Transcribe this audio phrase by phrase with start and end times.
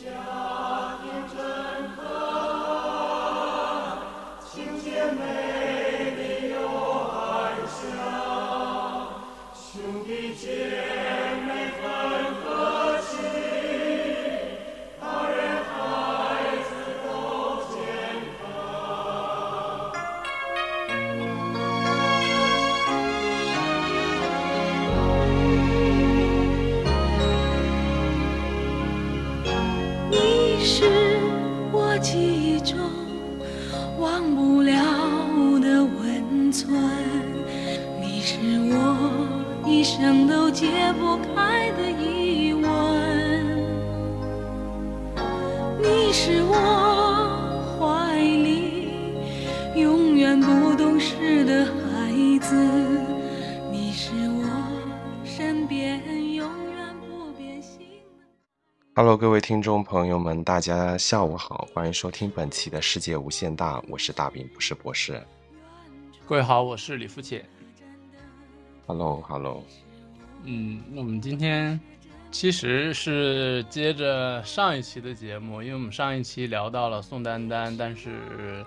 [0.00, 0.31] 你
[59.52, 65.22] 听众朋友们，大家下午好，欢迎收听本期的世界无限大，我是大饼，不是博士。
[66.24, 67.44] 各位好，我是李富且。
[68.86, 69.62] Hello，Hello，
[70.44, 71.78] 嗯，那我们今天
[72.30, 78.64] 其实是接着上一期的节目，因为我们上一期聊到了宋丹丹，但是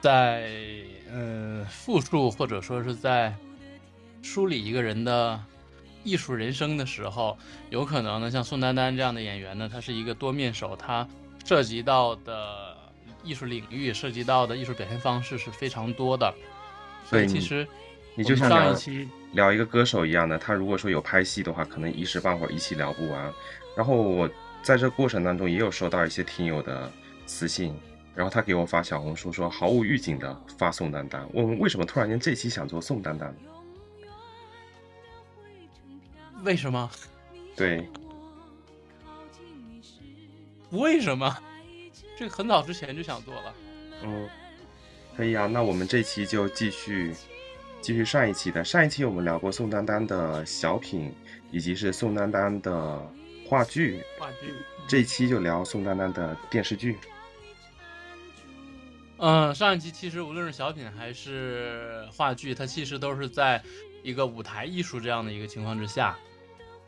[0.00, 0.48] 在
[1.12, 3.34] 呃复述或者说是在
[4.22, 5.42] 梳理一个人的
[6.04, 7.36] 艺术人生的时候，
[7.70, 11.06] 有可能呢，像宋丹丹这样的演员呢，他是一个多面手，他
[11.44, 12.76] 涉及到的
[13.24, 16.32] 艺术领域、涉及到的艺术表现方式是非常多的。
[17.06, 17.66] 所以对其实
[18.14, 23.32] 你就像聊上一期聊一个歌手一样的，他如果说有拍戏的话，可能一时半会儿一期聊不完。
[23.76, 24.30] 然后我
[24.62, 26.90] 在这过程当中也有收到一些听友的
[27.26, 27.74] 私信，
[28.14, 33.34] 然后他给我发小红书说毫无预警的发宋丹丹，问我为什么突然间这期想做宋丹丹？
[36.44, 36.90] 为什么？
[37.56, 37.88] 对，
[40.70, 41.36] 为什么？
[42.18, 43.54] 这个很早之前就想做了。
[44.02, 44.28] 嗯，
[45.16, 47.14] 可以啊，那我们这期就继续
[47.80, 48.62] 继续上一期的。
[48.62, 51.14] 上一期我们聊过宋丹丹的小品，
[51.50, 53.00] 以及是宋丹丹的
[53.48, 54.52] 话剧，话剧，
[54.86, 56.98] 这一期就聊宋丹丹的电视剧。
[59.16, 63.62] 嗯，上一期其实无论是小品还是话剧，它其实都是在
[64.02, 66.18] 一个舞台艺术这样的一个情况之下。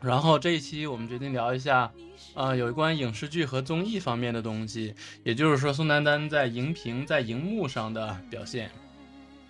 [0.01, 1.91] 然后这一期我们决定聊一下，
[2.33, 4.93] 呃，有关影视剧和综艺方面的东西，
[5.23, 8.69] 也就是说宋丹丹在荧屏、在荧幕上的表现。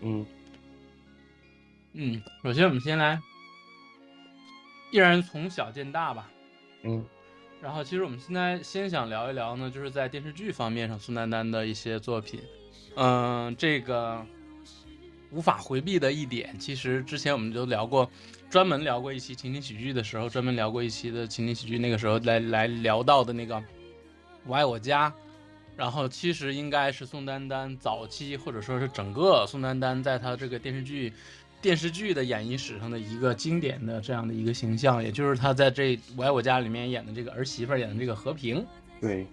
[0.01, 0.25] 嗯
[1.93, 3.19] 嗯，首先我们先来，
[4.91, 6.29] 依然从小见大吧。
[6.83, 7.03] 嗯
[7.59, 12.39] 然后，其实我们现在先想聊一聊呢，就是在电视剧方面上，宋丹丹的一些作品。
[12.95, 14.23] 嗯，这个
[15.31, 18.07] 无法回避的一点，其实之前我们就聊过，
[18.49, 23.55] 专门聊过一期情景喜剧的时候，专门聊过一期的情景喜剧，那个时候来来聊到的那个
[24.45, 25.09] 《我爱我家》。
[25.75, 31.13] 然后，其实应该是宋丹丹早期，或者说是整个宋丹丹在她这个电视剧
[31.61, 38.65] 电视剧的演绎史上的一个经典的这样的一个形象，也就是她在这《我爱我家》里面演的这个儿媳妇儿演的这个和平。
[38.99, 39.27] 对，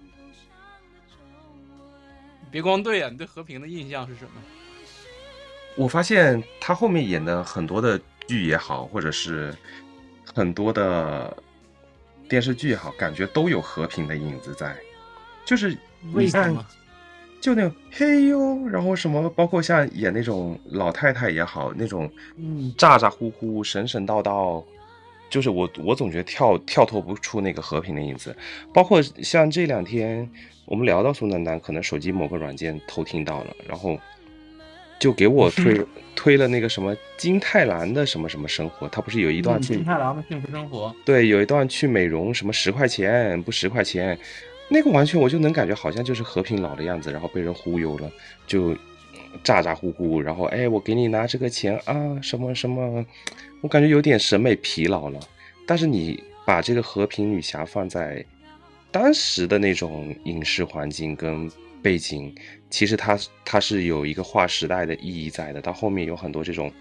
[2.51, 4.31] 别光对啊，你对和平的印象是什么？
[5.77, 9.55] 我发现他后面演的很多的剧也好，或者是
[10.35, 11.37] 很多的
[12.29, 14.77] 电视剧也好，感觉都有和平的影子在，
[15.45, 16.55] 就是你看？
[17.41, 24.65] 就那种嘿呦，然后什么，包括像演那种老太太也好，那种嗯咋咋呼呼、神神叨叨，
[25.29, 28.35] 就是我我总觉得跳跳脱不出那个和平的影子。
[28.73, 30.27] 包括像这两天
[30.65, 34.01] 我们聊到宋丹丹，可能手机某个软件偷听到了，然后
[34.99, 35.81] 就给我推
[36.17, 44.17] 推了那个什么金泰兰的什么什么生活，他不是有一段去金太郎的幸福生活，对，有一段去美容，什么十块钱不十块钱，
[44.69, 48.11] 那个完全我就能感觉好像就是和平老的样子，然后被人忽悠了，
[48.47, 48.77] 就
[49.43, 53.05] 咋咋呼呼，然后哎，我给你拿这个钱啊，什么什么，
[53.61, 55.19] 我感觉有点审美疲劳了。
[55.67, 58.25] 但是你把这个和平女侠放在
[58.93, 61.51] 当时的那种影视环境跟
[61.85, 62.35] 背景，
[62.71, 65.61] 其实它它是有一个划时代的意义在的。
[65.61, 66.73] 到后面有很多这种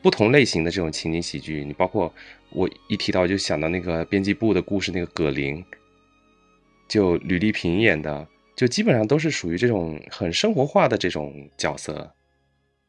[0.00, 2.14] 不同类型的这种情景喜剧，你包括
[2.50, 5.64] 我一提到就想到那个编辑部的故事，那个葛林，
[6.86, 12.14] 就吕丽萍演的，就基本上都是属于这种很生活化的这种角色。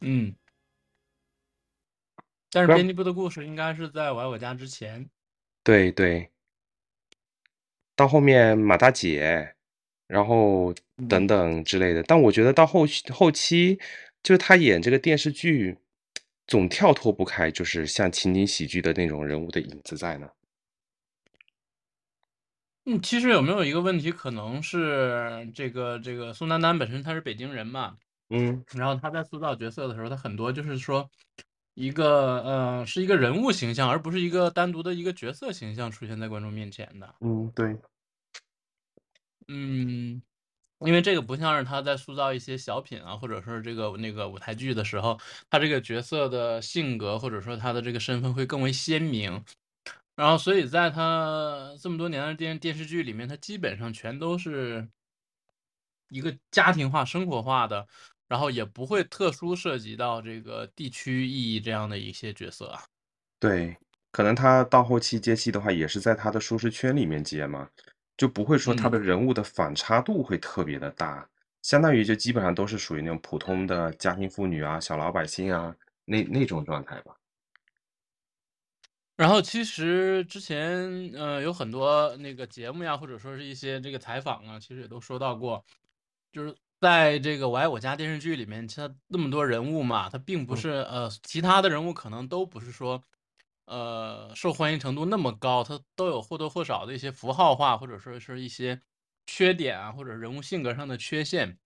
[0.01, 0.35] 嗯。
[2.51, 5.09] 但是编辑部的故事应该是在《我爱我家》之前，
[5.63, 6.29] 对对，
[7.93, 9.53] 到后面马大姐，
[10.07, 10.73] 然后
[11.07, 12.01] 等等之类的。
[12.03, 13.79] 但我觉得到后期后期，
[14.23, 15.77] 就是他演这个电视剧，
[16.47, 20.29] 总跳脱不开，就是像情景喜剧的那种人物的影子在呢。
[22.89, 27.97] 嗯，其实有没有一个问题，可能是这个这个宋丹丹本身她是北京人嘛，
[28.29, 31.09] 嗯然后她在塑造角色的时候，她很多就是说
[31.73, 37.13] 一个呃是一个人物形象，而不是一个单独的一个角色形象出现在观众面前的。
[37.19, 37.75] 嗯，对，
[39.47, 40.21] 嗯，
[40.79, 49.43] 因为这个不像是他在塑造一些小品啊，或者是这个那个舞台剧的时候，他这个角色的性格或者说他的这个身份会更为鲜明。
[50.15, 54.87] 然后，所以在他这么多年的电电视剧里面，他基本上全都是
[56.09, 57.87] 一个家庭化、生活化的，
[58.27, 62.83] 然后也不会特殊涉及到这个地区意义这样的一些角色啊。
[63.39, 63.77] 对，
[64.11, 67.69] 可能他到后期接戏的话，也是在他的舒适圈里面接嘛，
[68.17, 71.27] 就不会说他的嗯人物的反差度会特别的大，
[71.61, 77.15] 相当于就基本上都是属于那种普通的家庭妇女啊、小老百姓啊那那种状态吧。
[79.15, 85.65] 然后其实之前，呃，有很多那个节目呀，或者说是一些这个采访啊，其实也都说到过，
[86.31, 93.03] 就是在这个《我爱我家》电视剧里面，其他那么多人物嘛，他并不嗯是呃，其他的人物可能都不是说，
[93.67, 98.81] 呃，受欢迎程度那么高，它都有或多或少的一些符号化，或者说是一些
[99.25, 101.57] 缺点啊，或者人物性格上的缺陷。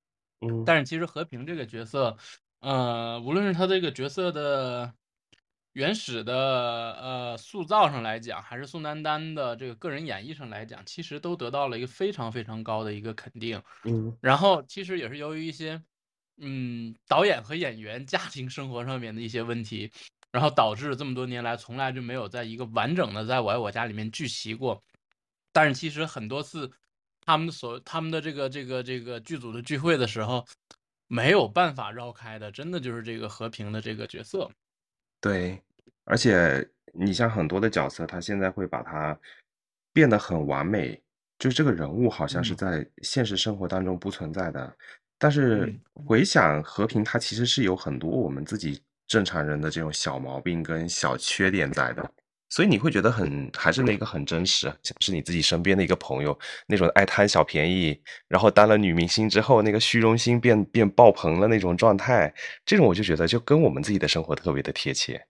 [0.42, 2.18] 嗯但是其实和平这个角色，
[2.62, 4.92] 呃，无论是他这个角色的
[5.74, 13.62] 原始的呃塑造上来讲，还是宋丹丹的这个个人演绎上来讲，其实都得到了一个非常非常高的一个肯定。
[13.84, 15.84] 嗯然后其实也是由于一些
[16.38, 19.92] 嗯导演和演员家庭生活上面的一些问题，
[20.32, 24.82] 然后导致这么多年来从来就没有在一个完整的在我爱我家里面聚齐过。
[25.52, 26.72] 但是其实很多次
[27.26, 30.46] 他们所他们的这个这个这个剧组的聚会的时候，
[31.08, 34.50] 没有办法绕开的，真的就是这个和平的这个角色。
[35.20, 35.62] 对，
[36.06, 39.20] 而且你像很多的角色，他现在会把它
[39.92, 41.00] 变得很完美，
[41.38, 44.78] 就是这个人物好像是嗯在现实生活当中不存在的，
[45.18, 48.82] 但是嗯回想和平，它其实是有很多我们自己
[49.12, 52.12] 正常人的这种小毛病跟小缺点在的，
[52.48, 62.34] 所以你会觉得很还是那个很真实，像是你自己身边的一个朋友那种爱贪小便宜，然后当了女明星之后，那个虚荣心变变爆棚了那种状态，
[62.66, 65.28] 这种我就觉得就跟我们自己的生活特别的贴切。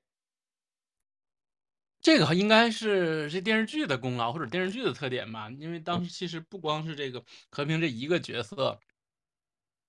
[2.04, 8.80] 这个应该是这电视剧的功劳或者电视剧的特点吧，因为当时其实不光是这个和平这一个角色，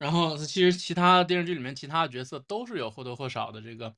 [0.02, 3.94] 然后其实其他电视剧里面其他的角色都是有或多或少的这个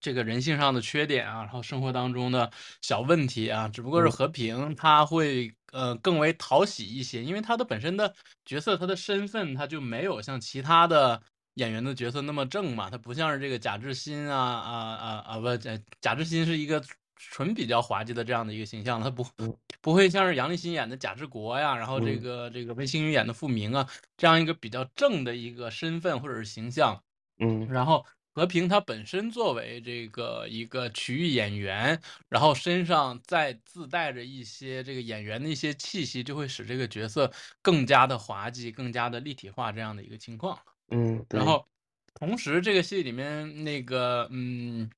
[0.00, 2.50] 这个人性上的缺点啊，然后生活当中的
[2.82, 4.10] 小问题啊，只不过是嗯。
[4.10, 8.12] 和平他会呃更为讨喜一些，因为他的本身的
[8.44, 11.22] 角色他的身份他就没有像其他的
[11.54, 16.82] 演员的角色那么正嘛，他不像是这个贾志新啊啊啊啊不，贾贾志新是一个
[17.16, 27.02] 纯比较滑稽的这样的一个形象，他不嗯不会像是杨立新演的贾志国呀，然后这嗯个这个魏星宇演的傅明啊，这样一个比较正的一个身份或者是形象。
[27.38, 31.98] 嗯然后和平他本身作为这个一个曲艺演员，
[32.28, 37.32] 然后身上再自带着一些这个演员的一些气息，就会使这个角色
[37.62, 40.58] 更加的滑稽，更加的立体化这样的一个情况。
[40.90, 41.66] 嗯，然后
[42.12, 44.90] 同时这个戏里面那个嗯，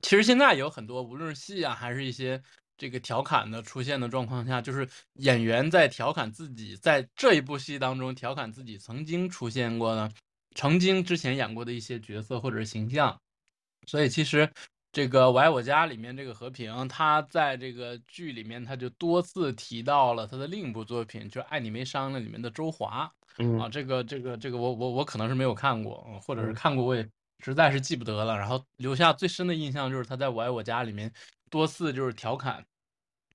[0.00, 2.40] 其实现在有很多无论是戏啊，还是一些
[2.76, 10.10] 这个调侃的出现的状况下，就是演员在调侃自己，在这一部戏当中调侃自己曾经出现过的、
[10.54, 13.18] 曾经之前演过的一些角色或者是形象。
[13.86, 14.48] 所以其实
[14.92, 23.10] 这个《我爱我家》里面这个和平，他在这个剧里面他就多次提到了他的另一部作品，就是《爱你没商量》里面的周华。
[23.38, 27.08] 嗯啊，这个这个这个我我我可能是没有看过，嗯或者是嗯看过我也
[27.44, 28.36] 实在是记不得了。
[28.36, 31.12] 然后留下最深的印象就是他在《我爱我家》里面
[31.50, 32.64] 多次就是调侃，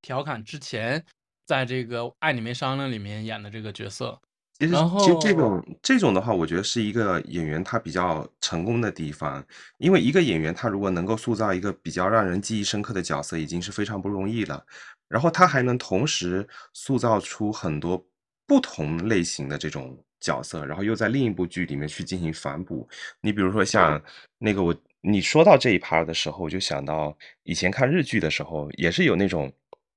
[0.02, 1.04] 调侃之前
[1.46, 4.20] 在这个《爱你没商量》里面演的这个角色。
[4.60, 9.44] 其实其实这种这种的话，我觉得是一个演员他比较成功的地方，
[9.80, 14.64] 因为一个演员他如果能够塑造一个比较让人记忆深刻的角色，已经是非常不容易了。
[15.10, 18.06] 然后他还能同时塑造出很多
[18.46, 22.88] 不同类型的这种角色，然后又在另一部剧里面去进行反哺。
[23.22, 24.02] 你比如说像。
[24.46, 29.50] 那个我，你说到这一趴的时候，我就想到以前看日剧的时候，也是有那种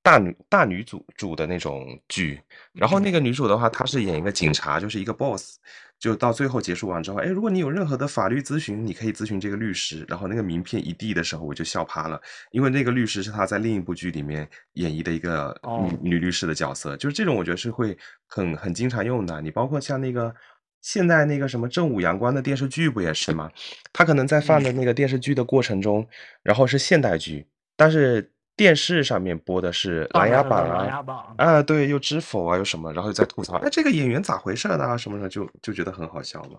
[0.04, 2.40] 大女大女主主的那种剧，
[2.72, 5.58] 然后那个女主的话，她是演一个警察，就是一个 boss，
[5.98, 10.04] 就到最后结束完之后，哎，如果你有任何的法律咨询，你可以咨询这个律师。
[10.06, 19.40] 然后那个名片一递的时候，我就笑趴了，因为那个律师是他在另一部剧里面演绎的一个哦女女律师的角色，就是这种我觉得是会很很经常用的。
[19.40, 20.34] 你包括像那个
[20.82, 23.50] 现在那个什么正午阳光的电视剧不也是吗？
[23.92, 26.06] 他可能在放的那个电视剧的过程中，
[26.42, 34.96] 然后是现代剧，但是电视上面播的是《琅琊榜》琅啊，琊榜，啊，对，又知否啊，又什么，然后又在吐槽，哎，这个演员咋回事呢？
[34.96, 36.58] 什么的，就就觉得很好笑嘛。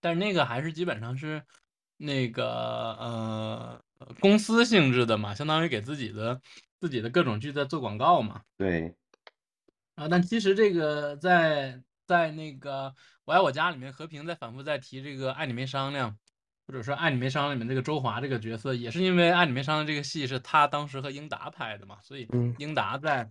[0.00, 1.42] 但是那个还是基本上是
[1.98, 2.46] 那个
[2.98, 3.82] 呃
[4.18, 6.40] 公司性质的嘛，相当于给自己的
[6.80, 8.40] 自己的各种剧在做广告嘛。
[8.56, 8.94] 对，
[9.94, 12.88] 啊，但其实这个在在那个
[13.24, 16.16] 《我爱我家》里面，和平在反复在提这个“爱你没商量”，
[16.70, 23.28] 或者说“爱你没商量”里面这个周华这个角色，也是因为“爱你没商量”这个戏是他当时和英达拍的嘛，所以嗯英达在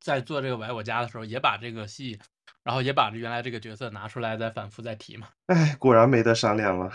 [0.00, 2.18] 在做这个《我爱我家》的时候，也把这个戏，
[2.64, 5.28] 然后也把原来这个角色拿出来再反复再提嘛。
[5.46, 6.90] 哎，果然没得商量了。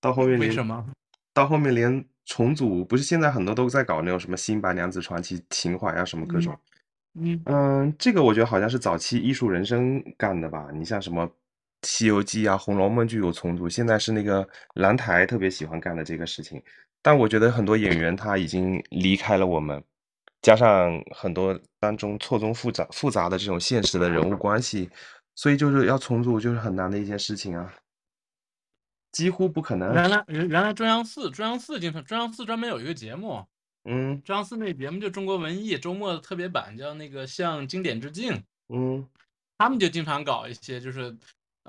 [0.00, 0.86] 到后面连为什么？
[1.34, 6.56] 到后面连重组，不是现在很多都在搞那种什么新白娘子传奇情怀啊，什么各种。
[7.14, 10.68] 嗯，嗯，这个我觉得好像是早期艺术人生干的吧。
[10.72, 11.26] 你像什么
[11.82, 16.62] 《西游记》啊，《红楼梦》就有重组，现在是那个蓝台特别喜欢干的这个事情。
[17.02, 19.82] 但我觉得很多演员他已经离开了我们，
[20.42, 24.90] 加上很多当中错综复杂复杂的这种现实的人物关系，
[25.34, 27.74] 所以就是要重组就是很难的一件事情啊，
[29.12, 29.94] 几乎不可能。
[29.94, 33.42] 原来原原来中央四中央四经常中央四专门有一个节目，
[33.84, 38.42] 嗯中央四那节目就中国文艺周末的特别版，叫那个向经典致敬。
[38.68, 39.08] 嗯
[39.56, 41.14] 他们就经常搞一些就是，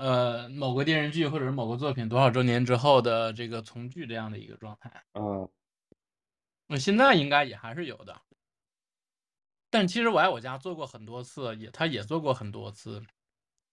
[0.02, 4.92] 呃，某个电视剧或者是某个作品多少周年之后的这个重聚这样的一个状态。
[5.14, 5.48] 嗯
[6.66, 8.20] 那现在应该也还是有的，
[9.70, 13.04] 但其实我爱我家做过很多次，也他也做过很多次，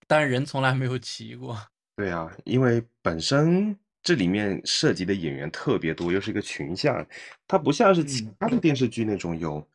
[0.06, 1.56] 但是人从来没有齐过。
[1.97, 7.06] 对啊，因为本身这里面涉及的演员特别多，又是一个群像，
[7.47, 9.66] 它不像是其嗯他的电视剧那种有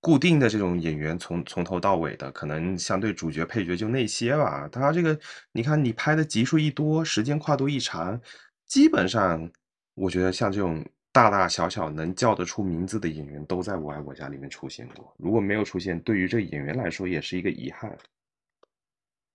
[0.00, 4.68] 固定的这种演员从从头到尾的，可能相对主角配角就那些吧。
[4.68, 5.18] 他这个
[5.52, 8.20] 你看你拍的集数一多，时间跨度一长，
[8.66, 9.50] 基本上
[9.94, 15.12] 我觉得像这种大大小小能叫得出名字的演员都在《我爱我家》里面出现过。
[15.18, 17.96] 如果没有出现，对于这个演员来说也是一个遗憾。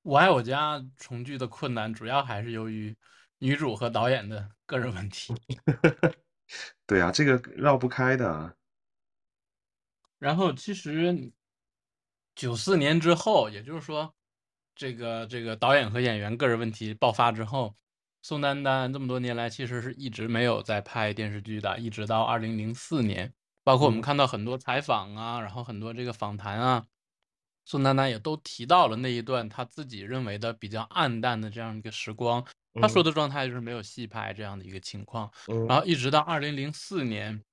[0.04, 2.96] 我爱我家重聚的困难主要还是由于
[3.40, 5.34] 女主和导演的个人问题。
[6.88, 8.54] 对啊，这个绕不开的啊。
[10.24, 11.34] 然后其实
[12.34, 14.16] 九四年之后，也就是说，
[14.74, 17.76] 这个这个导演和演员个人问题爆发之后，
[18.22, 23.34] 宋丹丹这么多年来其实是一直没有在拍电视剧的，一直到二零零四年，
[23.66, 26.86] 包括我们嗯看到很多采访啊，然后很多这个访谈啊，
[27.66, 32.42] 宋丹丹也都提到了那一段她自己认为的比较暗淡的这样一个时光。
[32.80, 35.30] 她说嗯的状态就是没有戏拍这样的一个情况。
[35.52, 37.44] 嗯然后一直到二零零四年，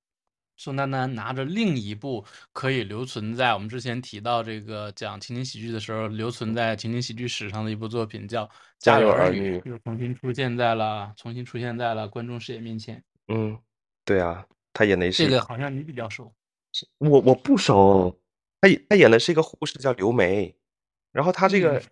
[0.60, 8.44] 宋丹丹拿着另一部可以留存在我们之前提到这个讲情景喜剧的时候留存在情景喜剧史上的一部作品，叫
[8.78, 13.02] 《家有儿女女》，又重新出现在了重新出现在了观众视野面前。
[13.28, 13.58] 嗯，
[14.04, 16.30] 对啊，他演的是这个好像你比较熟。
[16.98, 18.14] 我我不熟，
[18.60, 20.54] 他演他演的是一个护士叫刘梅，
[21.10, 21.82] 然后他这个、嗯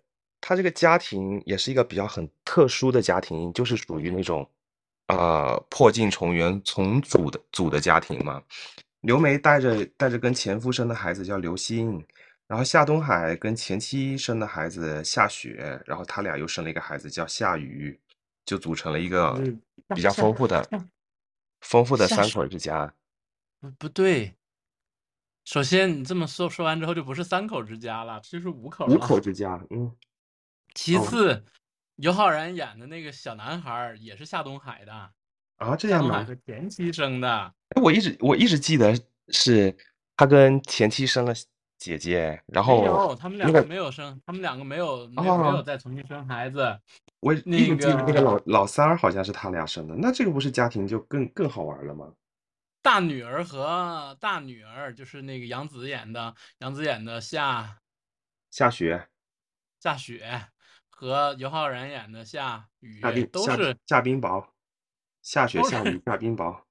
[0.41, 4.49] 他这个家庭也是一个比较很特殊的家庭，就是属于那种
[5.09, 8.41] 呃破镜重圆重组的组的家庭嘛。
[9.01, 12.05] 刘梅带着带着跟前夫生的孩子叫刘星，
[12.47, 17.97] 然后夏东海跟前妻生的孩子夏雪，然后他俩又生了一个孩子叫夏雨，
[18.43, 19.61] 就组成了一个嗯
[19.95, 20.85] 比较丰富的夏
[21.61, 22.93] 丰富的三口之家。
[23.61, 24.35] 不不对，
[25.45, 28.97] 首先你这么说说完之后就不是三口之家了，这就是五口五。
[28.97, 29.95] 口之家，嗯，
[30.73, 31.45] 其哦次，
[32.01, 34.93] 尤浩然演的那个小男孩儿也是夏东海的，
[35.57, 36.23] 啊，这样吗？
[36.23, 37.53] 和前妻生的。
[37.75, 39.75] 哎我一直我一直记得是
[40.15, 41.33] 他跟前妻生了
[41.77, 46.79] 姐姐，然后没有，他们两个没有生，他们两个没有没有没有哦再重新生孩子。
[47.19, 52.13] 我一那直记得那个个老老三儿好像是他俩生的，那这个不是家庭就更更好玩了吗？
[52.81, 57.79] 大女儿和大女儿就是那个杨紫演的，杨紫演的夏
[58.49, 59.09] 夏雪、
[59.81, 60.47] 夏雪
[60.99, 64.45] 和尤浩然演的夏雨都是夏冰雹、
[65.21, 66.61] 夏雪、都是夏雨、夏冰雹。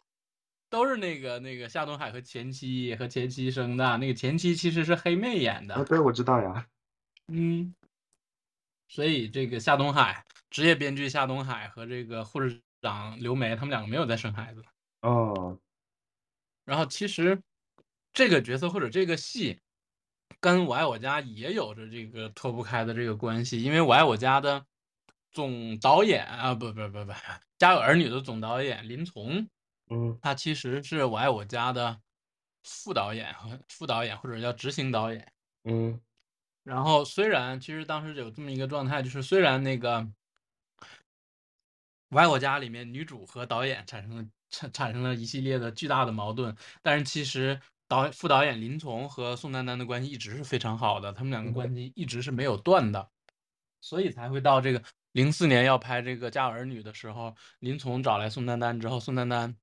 [0.70, 6.66] 都是那个那个夏东海和前妻和前妻生的，那个前妻其实是黑妹演啊，的，对，我知道呀。
[7.28, 7.74] 嗯，
[8.88, 14.64] 所以这个夏东海职业编剧夏东海和这个护士长刘梅他们两个没有再生孩子。
[15.02, 15.58] 哦，
[16.64, 17.38] 然后其实
[18.14, 19.60] 这个角色或者这个戏
[20.40, 24.64] 跟《我爱我家》也有着这个脱不开的这个关系，因为《我爱我家》的
[25.32, 27.12] 总导演啊，不不不不，
[27.58, 29.48] 《家有儿女》的总导演林从，
[29.90, 32.00] 嗯他其实是《我爱我家》的
[32.62, 35.32] 副导演和副导演或者叫执行导演。
[35.64, 36.00] 嗯
[36.62, 40.02] 然后虽然其实当时有这么一个状态，就是虽然那个
[42.08, 46.56] 《我爱我家》里面女主和导演产生了产产生了一系列的巨大的矛盾。
[46.82, 53.08] 但是其实导副导演林从和宋丹丹的关系一直是非常好的，他们两个关系一直是没有断的，
[53.80, 59.56] 所以才会到这个零四年要拍这个《家有儿女》的时候，林从找来宋丹丹之后，宋丹丹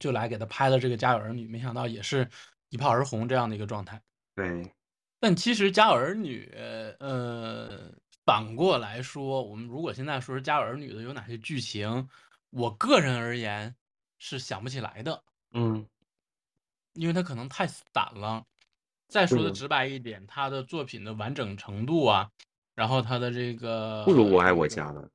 [0.00, 2.28] 就来给他拍了这个《家有儿女》，没想到也是
[2.68, 4.00] 一炮而红这样的一个状态。
[4.34, 4.72] 对，
[5.18, 6.48] 但其实《家有儿女》
[7.00, 7.92] 呃，
[8.24, 12.08] 反过来说，我们如果现在说是《家有儿女》的有哪些剧情，
[12.50, 13.74] 我个人而言
[14.18, 15.22] 是想不起来的，
[15.52, 15.84] 嗯，
[16.98, 17.82] 因为他可能太散
[18.14, 18.44] 了。
[19.08, 22.28] 再说的嗯直白一点，他的作品的完整程度啊，
[22.74, 25.08] 然后他的这个不如我爱我家了。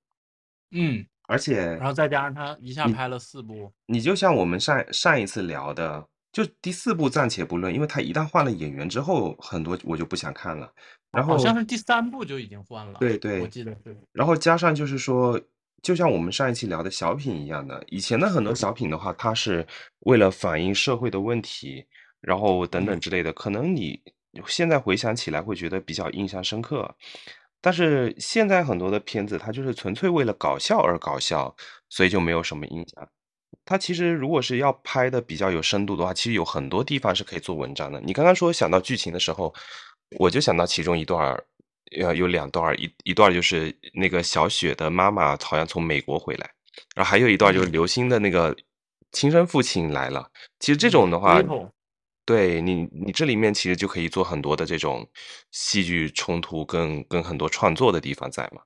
[0.72, 10.74] 嗯，而且然后再加上他一下拍了四部，你就像我们上上一次聊的，就第四部暂且不论，因为他一旦换了演员之后，很多我就不想看了。
[11.12, 13.96] 然后好像是第三部就已经换了，对对我记得是。
[14.12, 15.40] 然后加上就是说，
[15.84, 19.68] 就像我们上一期聊的小品一样的，以前的很多小品的话，它是
[20.00, 21.86] 为了反映社会的问题，
[22.22, 24.02] 然后等等之类的，可能你
[24.48, 26.96] 现在回想起来会觉得比较印象深刻。
[27.62, 31.54] 但是现在很多的片子，它就是纯粹为了搞笑而搞笑，
[31.90, 33.08] 所以就没有什么印象。
[33.66, 38.02] 它其实如果是要拍的比较有深度的话，其实有很多地方是可以做文章的。
[38.02, 39.54] 你刚刚说想到剧情的时候，
[40.18, 41.46] 我就想到其中一段儿，
[42.02, 46.50] 呃，有两段儿，一一段就是那个小雪的妈妈好像从美国回来，
[46.96, 48.56] 然后还有一段就是嗯刘星的那个
[49.12, 50.30] 亲生父亲来了。
[50.60, 51.42] 其实这种的话，
[52.26, 55.10] 对你，你这里面其实就可以做很多的这种
[55.52, 58.62] 戏剧冲突跟跟很多创作的地方在嘛。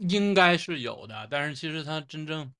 [0.00, 2.52] 应该是有的，但是其实它真正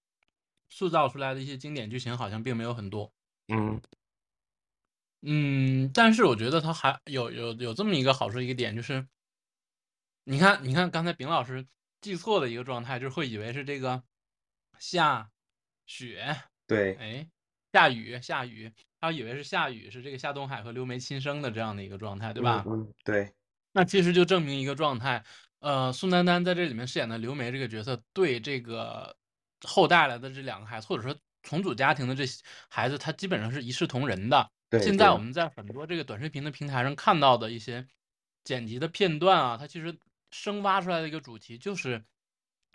[0.69, 3.13] 塑造出来的一些经典剧情好像并没有很多。
[3.49, 3.81] 嗯
[5.27, 9.07] 嗯，但是我觉得它还有有有这么一个好处一个点，就是
[10.25, 11.67] 你看，你看刚才丙老师
[12.03, 14.03] 记错的一个状态，就是会以为是这个
[14.79, 15.31] 下
[15.87, 17.29] 雪，对，哎，
[17.73, 22.63] 下雨下雨，他以为是下雨是这个夏东海和刘梅亲生的这样的一个状态，对吧？
[22.67, 23.33] 嗯，嗯对，
[23.73, 25.25] 那其实就证明一个状态，
[25.61, 29.17] 呃，宋丹丹在这里面饰演的刘梅这个角色，对这个
[29.63, 34.51] 后带来的这两个孩子，或者说重组家庭的这些孩子，他基本上是一视同仁的。
[34.71, 37.87] 对现在我们在很多这个短视频的平台上看到的一些
[38.43, 39.97] 剪辑的片段啊，它其实
[40.31, 42.03] 生挖出来的一个主题就是。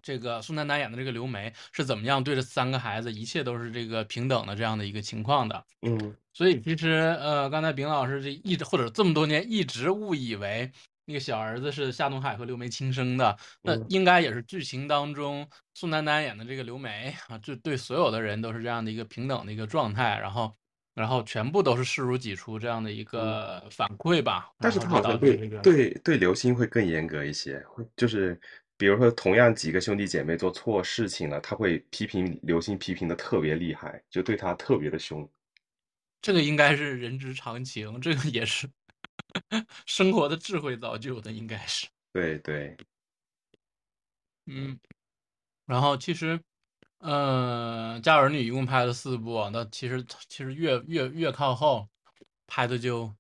[0.02, 5.65] 这个宋丹丹演的这个刘梅是怎么样对这三个孩子，一切都是这个平等的这样的一个情况的。
[5.82, 10.71] 嗯所以其实呃，刚才丙老师这一直或者这么多年一直误以为
[11.04, 20.56] 那个小儿子是夏东海和刘梅亲生的，那嗯应该也是剧情当中宋丹丹演的这个刘梅啊，就对所有的人都是这样的一个平等的一个状态，然后
[20.99, 24.51] 然后全部都是视如己出这样的一个反馈吧。
[24.51, 28.38] 嗯但是他好像对对对刘星会更严格一些，会就是
[28.75, 35.25] 比如说同样几个兄弟姐妹做错事情了，他会批评刘星批评的特别厉害，就对他特别的凶。
[36.21, 38.69] 这个应该是人之常情，这个也是
[39.85, 41.88] 生活的智慧造就的，应该是。
[42.12, 42.75] 对对，
[44.47, 44.77] 嗯，
[45.65, 46.38] 然后其实，
[46.99, 51.88] 嗯，《家有儿女》一共拍了四部，那其实其实越越越靠后，
[52.45, 53.13] 拍的就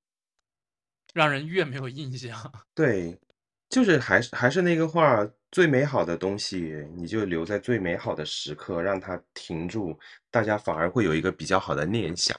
[1.13, 2.51] 让人越没有印象。
[2.75, 3.17] 对，
[3.69, 9.97] 就是还是还是那个话，最美好的东西，你就留在最美好的时刻，让它停住，
[10.29, 12.37] 大家反而会有一个比较好的念想。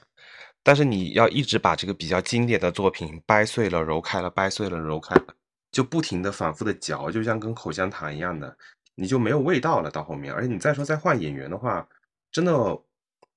[0.61, 5.25] 但是你要一直把这个比较经典的作品掰碎了揉开了，掰碎了揉开了，
[5.71, 8.55] 就不停的反复的嚼，就像跟口香糖一样的，
[8.95, 10.33] 你就没有味道了到后面。
[10.33, 11.87] 而且你再说再换演员的话，
[12.31, 12.79] 真的，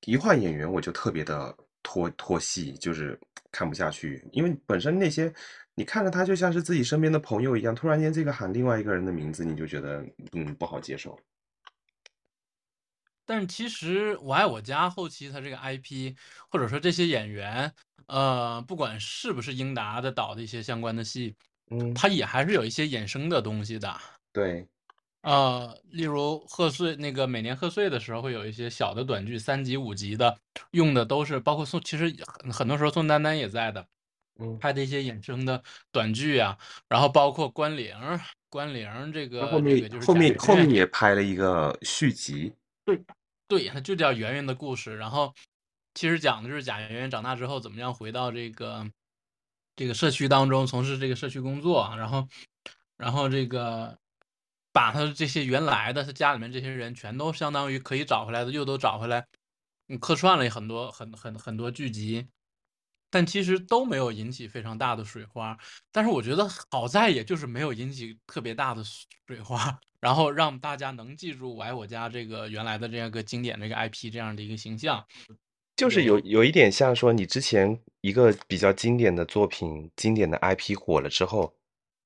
[0.07, 3.19] 一换演员我就特别的拖拖戏，就是
[3.51, 5.33] 看不下去，因为本身那些
[5.75, 11.19] 你看着他就像是自己身边的朋友一样，突然间这个喊另外一个人的名字，你就觉得嗯不好接受。
[13.27, 16.15] 但是其实《我爱我家》后期它这个 IP，
[16.51, 17.73] 或者说这些演员，
[18.07, 21.35] 呃，不管是不是英达的导的一些相关的戏，
[21.71, 23.99] 嗯，它也还是有一些衍生的东西的。
[24.31, 24.69] 对，
[25.25, 30.39] 呃，例如贺岁那个每年贺岁的时候，会有一些小的短剧，三集五集的，
[30.73, 33.87] 用的都是包括宋，其实很很多时候宋丹丹也在的，
[34.39, 36.59] 嗯，拍的一些衍生的短剧啊，
[36.91, 37.97] 然后包括关凌，
[38.51, 42.53] 关凌这个后面这个就是后面后面也拍了一个续集，
[43.49, 44.99] 对，它就叫圆圆的故事。
[44.99, 45.33] 然后
[45.95, 48.87] 其实讲的就是贾圆圆长大之后怎么样回到这个
[49.75, 52.29] 这个社区当中从事这个社区工作，然后
[52.99, 53.97] 然后这个
[54.75, 59.25] 把他这些原来的他家里面这些人全都相当于可以找回来的又都找回来，
[59.89, 62.27] 嗯，客串了很多很很很多剧集。
[63.11, 65.57] 但其实都没有引起非常大的水花，
[65.93, 68.83] 但是我觉得好在也就是没有引起特别大的
[69.29, 75.07] 水花，然后让大家能记住《我爱我家》这个原来的这样一个经典这个 IP 这样的一个形象。
[75.77, 81.55] 就是有有一点像说，你之前一个比较经典的作品、经典的 IP 火了之后，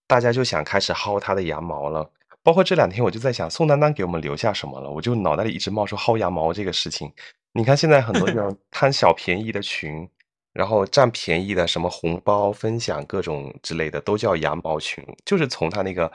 [0.07, 2.12] 大家就想开始薅它的羊毛了。
[2.48, 4.90] 包括这两天，我就在想，宋丹丹给我们留下什么了？
[4.90, 7.12] 我就脑袋里一直冒出薅羊毛这个事情。
[7.52, 10.08] 你看现在很多这种 贪小便宜的群，
[10.54, 16.11] 然后占便宜的什么红包分享各种之类的，都叫羊毛群，就是从他那个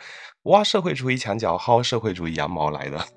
[0.46, 3.08] 挖社会主义墙角薅社会主义羊毛来的。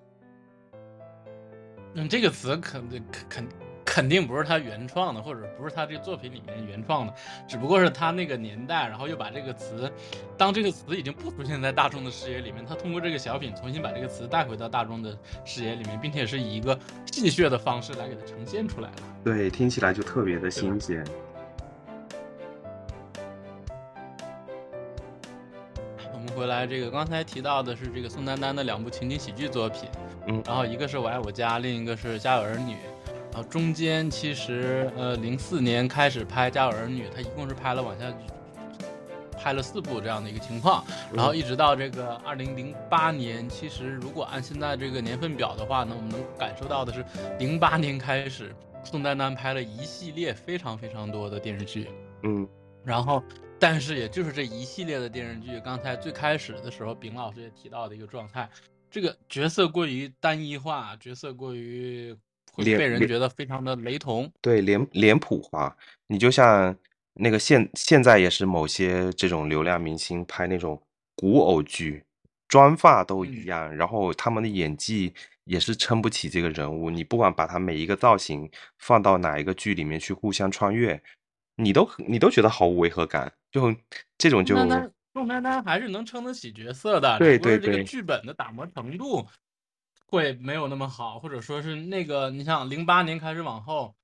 [1.94, 3.48] 嗯，这个词肯肯肯。
[3.86, 7.14] 肯定不是他原创的，或者不是他这个作品里面原创的，
[7.48, 9.90] 只不过是他那个年代，然后又把这个词，
[10.36, 18.96] 当这个词已经不出现在大众的视野里面，他通过这个小品重新把这个词带回到大众的视野里面，并且是以一个戏谑的方式来给它呈现出来了。
[19.24, 21.02] 对，听起来就特别的新鲜。
[26.12, 29.88] 我们回来，这个刚才提到的是这个宋丹丹的两部情景喜剧作品，
[30.26, 32.76] 嗯，然后一个是我爱我家，另一个是家有儿女。
[33.36, 38.10] 然后中间其实，呃，零四年开始拍《家有儿女》，他一共是拍了往下
[39.36, 47.04] 拍了四部这样的一个情况，然后一直到这个二零零八年，其实如果按现在这个年份表的话呢，我们能感受到的是，
[47.38, 51.90] 零八年开始，宋丹丹拍了一系列非常非常多的电视剧，
[52.22, 52.48] 嗯，
[52.82, 53.22] 然后，
[53.58, 58.48] 但是也就是这一系列的电视剧，刚才最开始的时候，丙老师也提到的一个状态，
[58.90, 62.16] 这个角色过于单一化，角色过于。
[62.56, 65.76] 会被人觉得非常的雷同，对脸脸谱化。
[66.06, 66.74] 你就像
[67.14, 70.80] 那个现现在也是某些这种流量明星拍那种
[71.14, 72.02] 古偶剧，
[72.48, 75.12] 妆发都一样，然后他们的演技
[75.44, 76.90] 也是撑不起这个人物。
[76.90, 81.00] 你不管把他每一个造型放到哪一个剧里面去互相穿越，
[81.56, 83.32] 你都你都觉得毫无违和感。
[83.50, 83.74] 就
[84.18, 84.54] 这种就
[85.14, 89.26] 宋丹丹还是能撑得起角色的，对对对，这个剧本的打磨程度。
[90.06, 93.96] 会没有那么好，或者说是那个，你像零八年开始往后，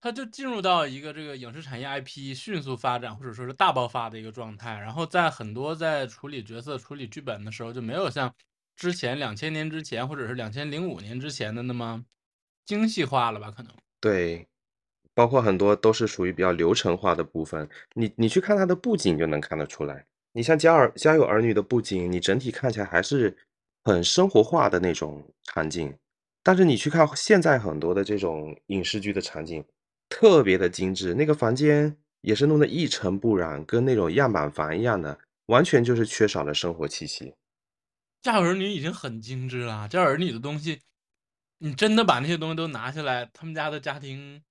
[0.00, 4.78] 他就进入到一个这个影视产业 IP 迅速发展或者说是大爆发的一个状态。
[4.78, 8.34] 然后在很多在处理角色、处理剧本的时候，就没有像
[8.76, 12.04] 之前两千年之前或者是两千零五年之前的那么
[12.64, 13.50] 精细化了吧？
[13.50, 14.46] 可能对，
[15.14, 17.68] 包括很多都是属于比较流程化的部分。
[17.94, 20.06] 你你去看它的布景就能看得出来。
[20.32, 23.36] 你像家儿家有儿女的布景，你整体看起来还是。
[23.84, 25.96] 很生活化的那种场景，
[26.42, 29.64] 但是你去看现在很多的这种影视剧的场景，
[30.08, 37.34] 特别的精致，那个房间也是弄得一尘不染，跟那种样板房一样的，完全就是缺少了生活气息。
[38.20, 40.80] 家有儿女已经很精致了，家有儿女的东西，
[41.58, 44.42] 你真的把那些东西都拿下来，他们家的家庭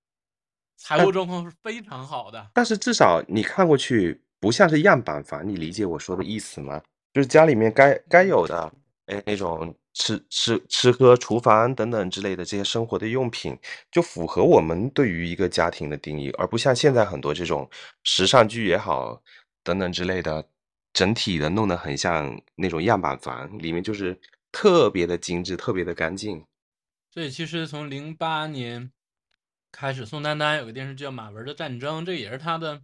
[0.78, 2.50] 财务状况是非常好的。
[2.54, 6.82] 但是至少你看过去不像是样板房，你理解我说的意思吗？
[7.14, 8.74] 就是家里面该该有的。
[9.08, 13.58] 哎，那种吃吃吃喝、厨房等等之类的这些生活的用品，
[13.90, 17.70] 就符合我们对于一个家庭的定义，而不像现在很多这种
[18.04, 19.22] 时尚剧也好
[19.64, 20.46] 等等之类的，
[20.92, 24.20] 整体的弄得很像那种样板房，里面就是
[24.52, 26.44] 特别的精致、特别的干净。
[27.14, 28.92] 所以，其实从零八年
[29.72, 32.82] 开始，宋丹丹有个电视剧叫《马文的战争》，这也是她的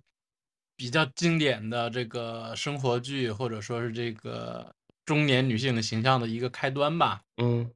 [0.77, 4.73] 比较经典的这个生活剧，或者说是这个。
[5.05, 7.69] 中年女性的形象的一个开端吧，嗯，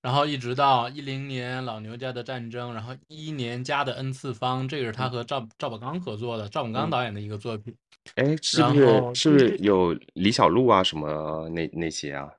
[0.00, 7.76] 然后一直到一零年老牛家的战争，然后一一年家的 N 次方，这个是他和赵赵宝刚合作的，赵宝刚导演的一个作品。
[8.14, 12.30] 哎，是不是是不是有李小璐啊什么那那些啊？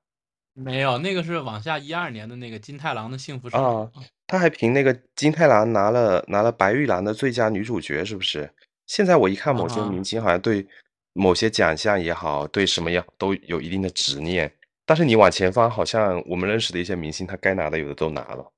[0.53, 3.91] 没有，那个是往下一二年的那个金太郎的幸福啊，
[4.25, 8.51] 他还凭那个金太郎拿了拿了白玉兰的最佳女主角，是不是？
[8.87, 10.65] 现在我一看某些明星好像对。
[11.17, 18.53] 某些奖项也好，对什么也都有一定的执念，但是你往前翻，好像我们认识的一些明星，他该拿的有的都拿了，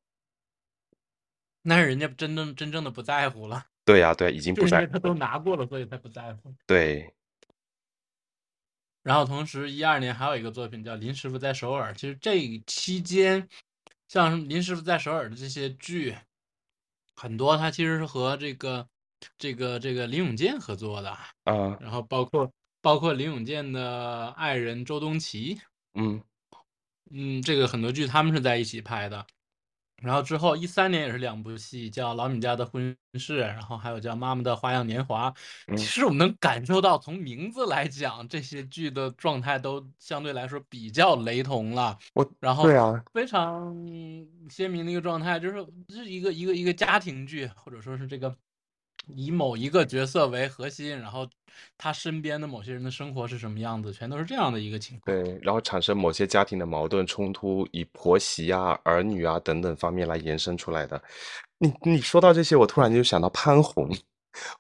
[1.62, 3.65] 那是人家真正真正的不在乎了。
[3.86, 6.54] 对呀，对，已经不在乎，他都拿过了，所以才不在乎。
[6.67, 7.13] 对。
[9.02, 13.48] 然后同时，一二年还有一个作品叫《林师傅在首尔》，其实这期间，
[14.08, 16.15] 像林师傅在首尔的这些剧，
[17.15, 18.88] 很多他其实是和这个。
[19.38, 21.10] 这个这个林永健合作的
[21.43, 22.51] 啊，然后包括
[22.82, 25.60] 包括林永健的爱人周冬琪，
[25.93, 26.21] 嗯
[27.12, 29.25] 嗯，这个很多剧他们是在一起拍的。
[30.01, 35.29] 然后之后一三年也是两部戏，叫《老米家的婚事》，然后还有叫《妈妈的花样年华》。
[35.77, 41.99] 其实我们能感受到，从名字来讲，这些剧的状态都相对来说比较雷同了。
[42.13, 43.75] 我然后对啊，非常
[44.49, 48.34] 鲜明的一个状态，就是这是一个一个一个家庭剧，或者说是这个。
[49.15, 51.28] 以某一个角色为核心，然后
[51.78, 55.24] 他身边的某些人的生活是什么样子，全都是这样的一个情况。
[55.24, 61.02] 对，然后产生某些家庭的矛盾冲突，以婆媳啊、儿女啊等等方面来延伸出来的。
[61.58, 63.89] 你你说到这些，我突然就想到潘虹，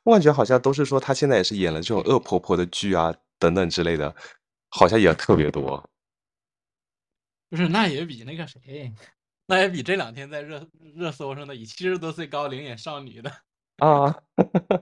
[0.03, 4.13] 我感觉好像都是说她现在也是演了这种恶婆婆的剧啊等等之类的，
[4.69, 5.81] 好像也特别多。
[7.49, 8.93] 不是，那也比那个谁，
[9.47, 13.31] 那也比这两天在热热搜上的以七十多岁高龄演少女的
[13.79, 14.21] 啊，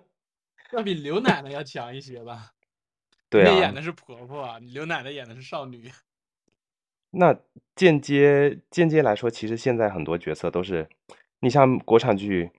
[0.74, 2.52] 要比刘奶奶要强一些吧？
[3.30, 5.92] 对啊，演的是婆婆，刘奶奶演的是少女。
[7.12, 7.38] 那
[7.76, 10.88] 间接间接来说，其实现在很多角色都是，
[11.40, 12.52] 你像国产剧，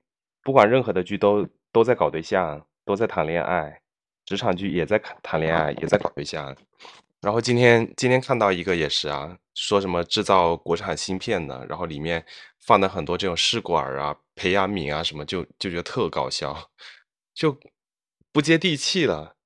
[0.43, 3.81] 不管任何的剧都都在搞对象，都在谈恋爱，
[4.25, 6.57] 职场剧也在谈谈恋爱，也在搞对象。
[7.21, 12.25] 然后今天今天看到一个也是啊，说什么制造国产芯片的，然后里面
[12.61, 16.71] 放的很多这种试管啊、培养皿啊什么，就就觉得特搞笑，
[17.35, 17.59] 就
[18.31, 19.37] 不接地气了。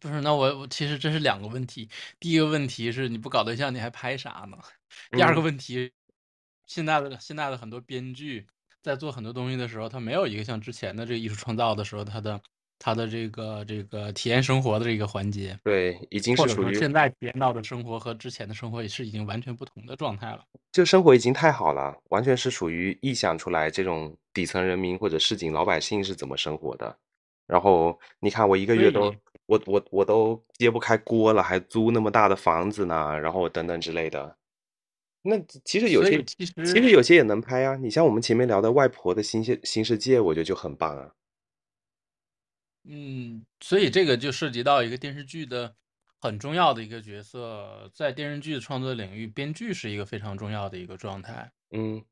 [0.00, 1.88] 不是，那我我其实这是两个问题。
[2.18, 4.58] 第一个问题是你不搞对象你还拍啥呢？
[5.12, 5.92] 第二个问题，
[6.66, 8.48] 现在的现在的很多编剧
[8.82, 12.42] 在做很多东西的时候，他没有一个像之前的这个艺术创造的时候他的。
[12.78, 20.44] 他的这个这个体验生活的这个环节，对，已经是属于现在体验到的生活和之前的生活也是已经完全不同的状态了。
[20.70, 26.96] 就生活已经太好了，完全是属于臆想出来这种底层人民或者市井老百姓是怎么生活的。
[27.46, 29.12] 然后你看，我一个月都
[29.46, 34.36] 我我我都揭不开锅了，还租那么大的房子呢，然后等等之类的。
[35.22, 37.74] 那其实有些其实有些也能拍啊。
[37.76, 41.10] 你像我们前面聊的《外婆的新世新世界》，我觉得就很棒啊。
[42.90, 45.74] 嗯，所以这个就涉及到一个电视剧的
[46.20, 51.52] 很重要的一个角色，在电视剧的创作领域，编剧是一个非常重要的一个状态。
[51.70, 52.02] 嗯，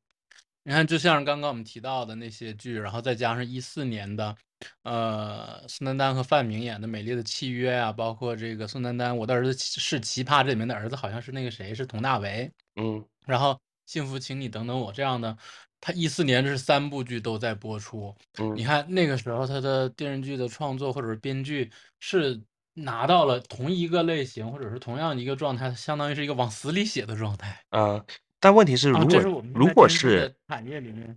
[0.64, 4.36] 你看，就像刚刚我们提到的那些剧，然后再加上一四年的，
[4.82, 12.52] 呃，宋丹丹和范明演的《美丽的契约》啊，包括这个宋丹丹《我的儿子是奇葩》，这里面的儿子好像是那个谁，是佟大为。
[12.74, 13.52] 嗯，然后
[13.86, 15.38] 《幸福，请你等等我》这样的。
[15.86, 18.12] 他一四年这是三部剧都在播出，
[18.56, 21.70] 你看那个时候他的电视剧的创作或者是编剧
[22.00, 22.42] 是
[22.74, 27.64] 拿到了同一个类型或者是同样一个状态，相当于是一个往死里写的状态。
[27.70, 28.04] 嗯，
[28.40, 31.16] 但问题是，如果如果是产业里面，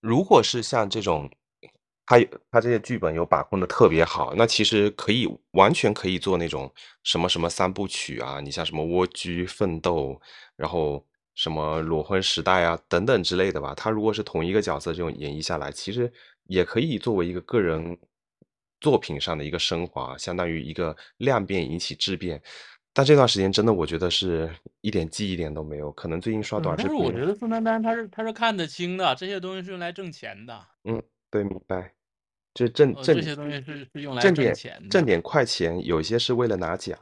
[0.00, 1.30] 如果是像这种，
[2.04, 2.18] 他
[2.50, 6.68] 他这些剧本有把控的特别好，那其实可以完全可以做那种
[7.04, 10.20] 什么什么三部曲啊，你像什么蜗居、奋斗，
[10.56, 11.06] 然后。
[11.38, 13.72] 什么裸婚时代啊，等等之类的吧。
[13.76, 16.12] 他如果是同一个角色这种演绎下来，其实
[16.48, 17.96] 也可以作为一个个人
[18.80, 22.42] 作品上的一个升华，相当于一个量变引起质变。
[22.92, 25.92] 但这段时间真的，我觉得是一点记忆点都没有。
[25.92, 26.96] 可能最近刷短视频。
[26.96, 30.66] 但是我觉得宋丹丹她是她是看得清的，这些东西是用来挣钱的。
[30.82, 31.92] 嗯，对，明白。
[32.52, 35.80] 就挣挣这些东西是是用来挣点钱的，挣点快钱。
[35.86, 36.98] 有些是为了拿奖。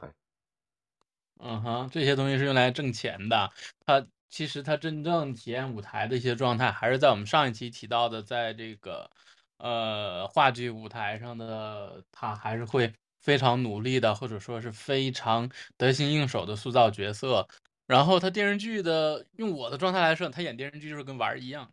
[1.39, 3.49] 嗯哼，这些东西是用来挣钱的。
[3.83, 4.05] 他。
[4.29, 9.09] 其实他真正体验舞台的一些状态，还是在我们上一期提到的，在这个
[9.57, 17.47] 呃话剧舞台上的他，还是会非常努力的，或者说是非常得心应手的塑造角色。
[17.85, 21.71] 然后他电视剧的，用我的状态来说，他演电视剧就是跟玩儿一样，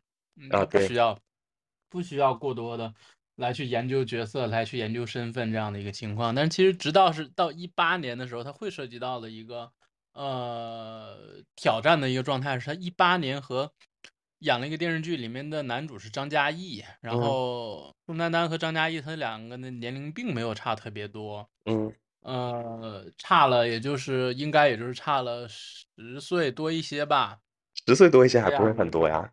[0.49, 1.19] 他不需要
[1.89, 2.95] 不需要过多的
[3.35, 6.33] 来去研究角色，来去研究身份这样的一个情况。
[6.35, 9.73] 但是其实直到是到一八年的时候，他会涉及到了一个。
[10.15, 11.17] 呃，
[11.55, 13.73] 挑战的一个状态是他一八年和
[14.39, 27.41] 演了一个电视剧，里面的男主是张嘉译，然后宋丹丹和张嘉译他两个的年龄并没有差特别多，嗯，呃，差了也就是应该也就是差了十岁多一些吧，
[27.87, 29.33] 十岁多一些还不会很多呀。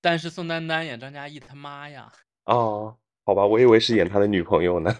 [0.00, 2.12] 但是宋丹丹演张嘉译他妈呀，
[2.46, 4.96] 哦，好吧，我以为是演他的女朋友呢。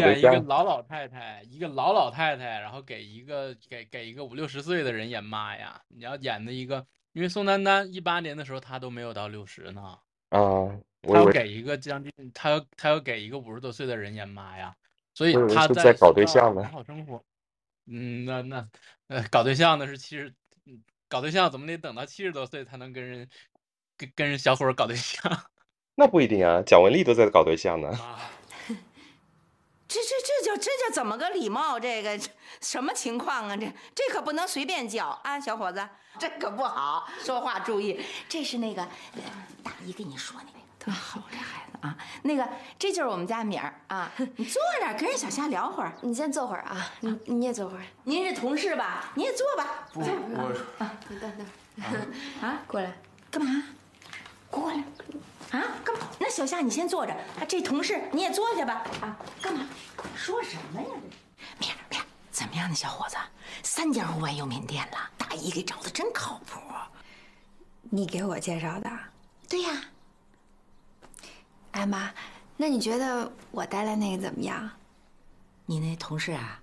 [0.00, 5.80] 演一个老老太太，一个老老太太，然后给一个给给一个五六十岁的人演妈呀！
[5.88, 9.98] 你要演的一个，因为宋丹丹一八年的时候她都没有到六十呢。
[10.28, 10.68] 啊，
[11.02, 14.74] 她要给一个将近，她要她要给一个五十多岁的人演妈呀，
[15.14, 16.62] 所以他在搞对象呢。
[16.70, 17.22] 好生活，
[17.86, 18.68] 嗯，那那
[19.08, 20.34] 呃，搞对象的是七十，
[21.08, 23.26] 搞对象怎么得等到七十多岁才能跟人
[23.96, 25.22] 跟跟人小伙搞对象？
[25.94, 27.90] 那不一定啊，蒋雯丽都在搞对象呢。
[29.88, 31.80] 这这这叫这叫怎么个礼貌？
[31.80, 32.20] 这个
[32.60, 33.56] 什么情况啊？
[33.56, 37.98] 这这可不能随便叫啊，小伙子，这可不好，说话注意。
[38.28, 38.86] 这是那个
[39.64, 41.96] 大姨跟你说那个，特好这孩子啊。
[42.22, 42.46] 那个
[42.78, 45.90] 这就是我们家敏儿啊， 你坐那儿跟人小夏聊会儿。
[46.02, 47.82] 你先坐会儿啊，你你也坐会儿。
[48.04, 49.10] 您是同事吧？
[49.14, 49.88] 你也坐吧。
[49.94, 51.46] 不，我啊，你等等
[52.42, 52.92] 啊， 过来
[53.30, 53.64] 干嘛？
[54.50, 54.78] 过来。
[55.50, 56.06] 啊，干嘛？
[56.18, 58.84] 那小夏你先坐着，啊，这同事你也坐下吧。
[59.00, 59.66] 啊，干嘛？
[60.14, 60.88] 说什么呀？
[61.58, 63.16] 这面面，怎么样呢，小伙子？
[63.62, 66.60] 三家户外用品店了，大姨给找的真靠谱。
[67.82, 68.90] 你给我介绍的？
[69.48, 69.70] 对呀。
[71.72, 72.12] 哎妈，
[72.56, 74.70] 那你觉得我带来那个怎么样？
[75.64, 76.60] 你那同事啊？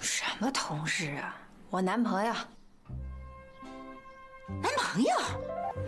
[0.00, 1.34] 什么同事啊？
[1.70, 2.34] 我男朋友。
[4.48, 5.10] 男朋友？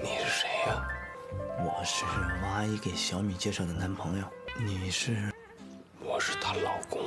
[0.02, 0.88] 你是谁呀？
[1.60, 2.04] 我是
[2.42, 4.24] 我阿姨给小米介绍的男朋友。
[4.56, 5.32] 你是？
[6.00, 7.00] 我是她老公。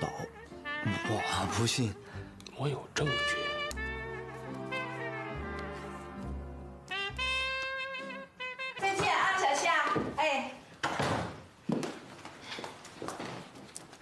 [0.00, 0.08] 老？
[1.08, 1.94] 我不信。
[2.56, 3.36] 我有证据。
[8.80, 9.84] 再见啊，小夏。
[10.16, 10.50] 哎。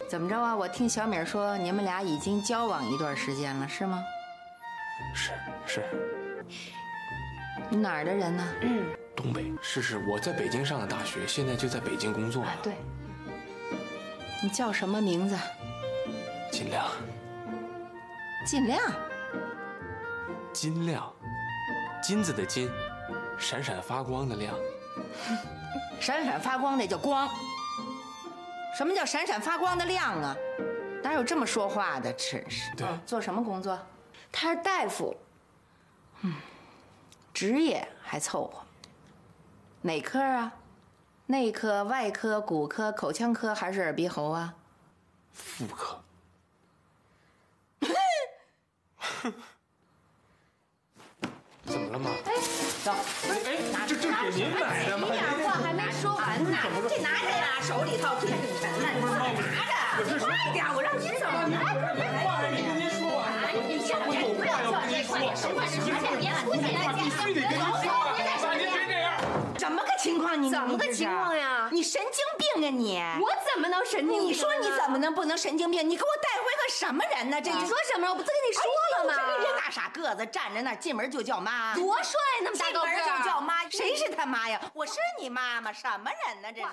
[0.09, 0.57] 怎么着啊？
[0.57, 4.03] 我听小米说你们俩已经交往一段时间了，是吗？
[5.69, 5.85] 是是。
[7.69, 8.45] 你哪儿的人呢？
[8.63, 9.53] 嗯，东北。
[9.61, 12.43] 是是，我在北京上的大学，现在就在北京工作。
[12.43, 12.73] 啊，对。
[14.43, 15.37] 你叫什么名字？
[16.51, 16.87] 金亮。
[18.47, 18.81] 金亮。
[20.53, 21.13] 金亮，
[22.03, 22.71] 金子的金，
[23.39, 24.55] 闪闪发光的亮。
[26.01, 27.29] 闪闪发光那叫光。
[28.77, 30.35] 什么叫闪闪发光的亮啊？
[31.03, 32.11] 哪有这么说话的？
[32.15, 32.75] 真是。
[32.75, 32.87] 对。
[33.05, 33.79] 做什么工作？
[34.33, 35.15] 他是大夫。
[36.23, 36.35] 嗯。
[37.33, 38.65] 职业还凑合，
[39.83, 40.53] 哪科啊？
[41.27, 44.55] 内科、外科、骨科、口腔科还是耳鼻喉啊？
[45.33, 46.03] 妇科。
[51.67, 52.11] 怎么了妈？
[52.11, 52.33] 哎，
[52.83, 52.93] 走。
[53.29, 55.07] 哎，这这给您买的吗？
[55.11, 56.57] 你俩话还没说完呢，
[56.89, 61.27] 这拿着呀，手里头攥着呢，拿着，快点，我让您走。
[65.21, 67.65] 叫这快点，什么事情别出现了，必须得跟您
[69.99, 70.41] 情况？
[70.41, 71.69] 你怎么个情况呀？
[71.73, 72.99] 你神经病啊你！
[73.21, 74.23] 我怎么能神经病？
[74.23, 75.89] 你说你怎么能不能神经病？
[75.89, 77.41] 你给我带回个什么人呢？
[77.43, 78.09] 这你说什么？
[78.09, 78.63] 我不都跟你说
[78.99, 79.37] 了吗？
[79.43, 84.61] 这个大傻个子站在那儿，进门就叫妈，多帅那么大个进门就叫妈，谁是他妈呀？
[84.73, 85.73] 我是你妈妈？
[85.73, 86.53] 什么人呢？
[86.55, 86.71] 这话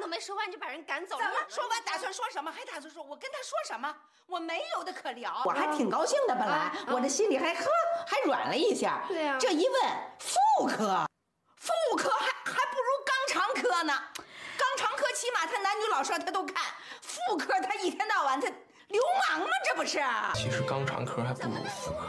[0.00, 1.24] 都没说完你就把人赶走了？
[1.48, 2.50] 说完打算说什么？
[2.50, 3.02] 还打算说？
[3.02, 3.94] 我跟他说什么？
[4.26, 5.42] 我没有的可聊。
[5.44, 7.66] 我还挺高兴的，本来我这心里还呵
[8.06, 9.04] 还软了一下。
[9.08, 9.36] 对呀。
[9.38, 9.82] 这一问
[10.18, 11.06] 妇科，
[11.56, 12.10] 妇科
[13.54, 13.92] 科呢。
[14.58, 16.64] 肛肠科起码他男女老少他都看，
[17.00, 18.46] 妇科他一天到晚他
[18.88, 19.46] 流氓吗？
[19.64, 19.98] 这不是？
[20.34, 22.06] 其实肛肠科还不如妇科。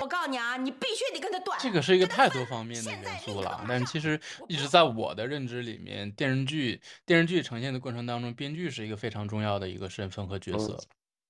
[0.00, 1.58] 我告诉你啊，你必须得跟他断。
[1.60, 10.78] 这个是一个太多方面的元素了，但其实一直在我的认知里面，电视剧电视剧呈现的过程当中，编剧是一个非常重要的一个身份和角色。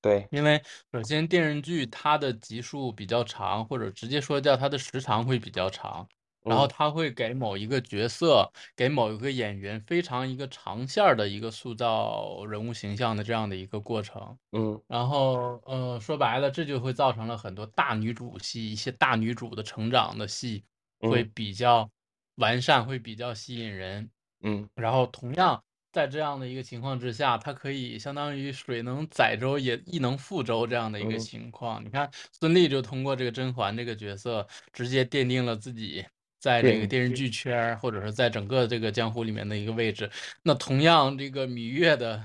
[0.01, 6.07] 对，因为首先电视剧它的集数比较长，或者直接说叫它的时长会比较长。
[6.45, 14.37] 然后他会给某一个角色，给某一个演员非常一个长线的一个塑造人物形象的这样的一个过程。
[14.53, 20.65] 嗯，然后呃，说白了，这就会造成了很多大女主戏，一些大女主的成长的戏
[21.01, 21.89] 会比较
[22.37, 24.11] 完善，会比较吸引人。
[24.45, 31.85] 嗯，然后同样在这样的一个情况之下，它可以相当于水能载舟，也亦能覆舟这样的一个情况。
[31.85, 36.05] 你看孙俪就通过这个甄嬛这个角色，直接奠定了自己。
[36.43, 40.11] 在这个电视剧圈或者是在整个这个江湖里面的一个位置，
[40.43, 42.19] 那同样这个芈月的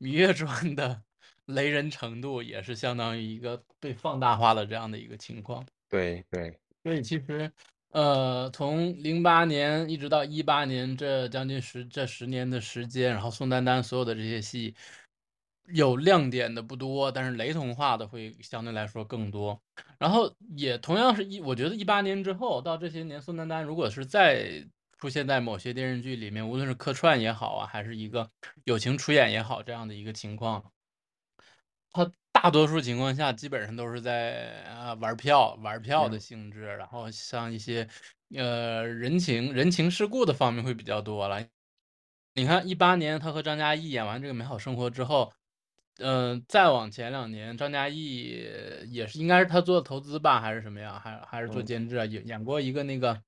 [0.04, 1.02] 《芈月传》的
[1.46, 5.64] 雷人程度也是相当于一个被放大化的这样的一个情况。
[5.88, 7.50] 对对，所以其实，
[7.92, 14.74] 呃，从零八年一直到一八年这将近十这十年的时间，然后宋丹丹所有的这些戏。
[15.72, 19.58] 有亮点的不多，但是雷同化的会相对来说更多。
[19.98, 24.64] 然后也同样是一，我觉得一八年之后到这些年，宋丹丹如果是再
[24.98, 28.30] 出现在某些电视剧里面，无论是客串也好啊，还是一个
[28.64, 30.72] 友情出演也好，这样的一个情况，
[31.92, 37.88] 他大多数情况下基本上都是在啊玩票玩票的性质，然后像一些
[38.34, 41.46] 呃人情人情世故的方面会比较多了。
[42.34, 45.32] 你看一八年他和张嘉译演完这个美好生活之后。
[45.98, 48.30] 嗯，再往前两年，张嘉译
[48.88, 50.98] 也是，应该是他做投资吧，还是什么呀？
[50.98, 52.04] 还还是做监制啊？
[52.04, 53.22] 演演过一个那个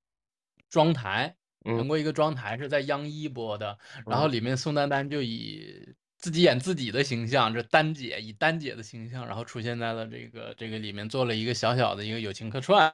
[0.68, 12.93] 妆台，演过一个妆台是在央一播的，然后里面宋丹丹就以自己演自己的形象，这丹姐以丹姐的形象，然后出现在了这个这个里面，做了一个小小的一个友情客串，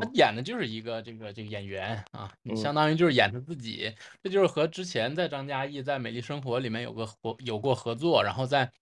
[0.00, 8.72] 他演的就是一个这个这个演员啊，相当于就是演他自己，这就是和之前在张嘉译在《美丽生活》里面有个合有过合作，然后在。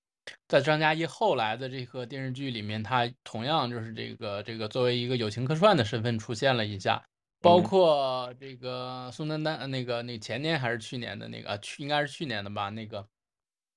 [0.48, 7.02] 在张嘉译后来的这个电视剧里面，他同样就是这个这个作为一个友情客串的身份出现了一下，
[7.40, 12.68] 包嗯括这个宋丹丹，呃那个那前年还是去年的那个，啊去应该是去年的吧？
[12.70, 13.06] 那个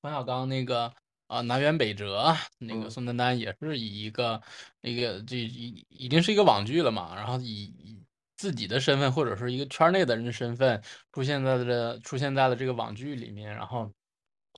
[0.02, 0.94] 冯小刚那个
[1.28, 4.42] 啊南辕北辙，那个嗯宋丹丹也是以一个
[4.82, 8.04] 那个这已已经是一个网剧了嘛，然后以以
[8.36, 10.82] 自己的身份或者是一个圈内的人的身份
[11.14, 13.90] 出现在了出现在了这个网剧里面，然后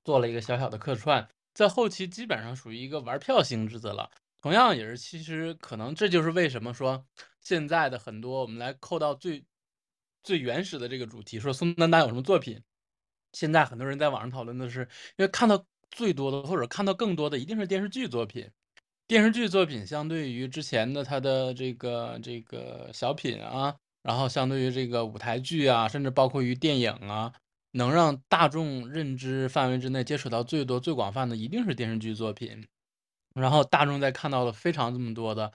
[0.03, 4.11] 做了一个小小的客串，在后期基本上属于一个玩票性质的了。
[4.39, 7.03] 同样也是，其实可能这就是为什么说
[7.41, 9.43] 现在的很多，我们来扣到最
[10.21, 12.61] 最原始的这个主题，说宋丹丹有什么作品，
[13.33, 14.81] 现在很多人在网上讨论的是，
[15.17, 18.47] 因为看到最多的或者看到更多的一定是电视剧作品。
[19.07, 27.31] 电视剧作品相对于之前的他的这个这个小品啊，然后相对于这个舞台剧啊，甚至包括于电影啊，
[27.75, 32.65] 能让大众认知范围之内接触到最多最广泛的，一定是电视剧作品。
[33.33, 35.51] 然后大众在看到了非常这么多的，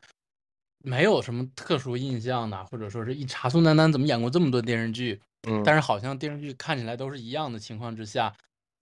[0.84, 5.18] 没有什么特殊印象的，或者说是一查宋丹丹怎么演过这么多电视剧，
[5.48, 8.34] 嗯，但是好像电视剧看起来都是一样的情况之下，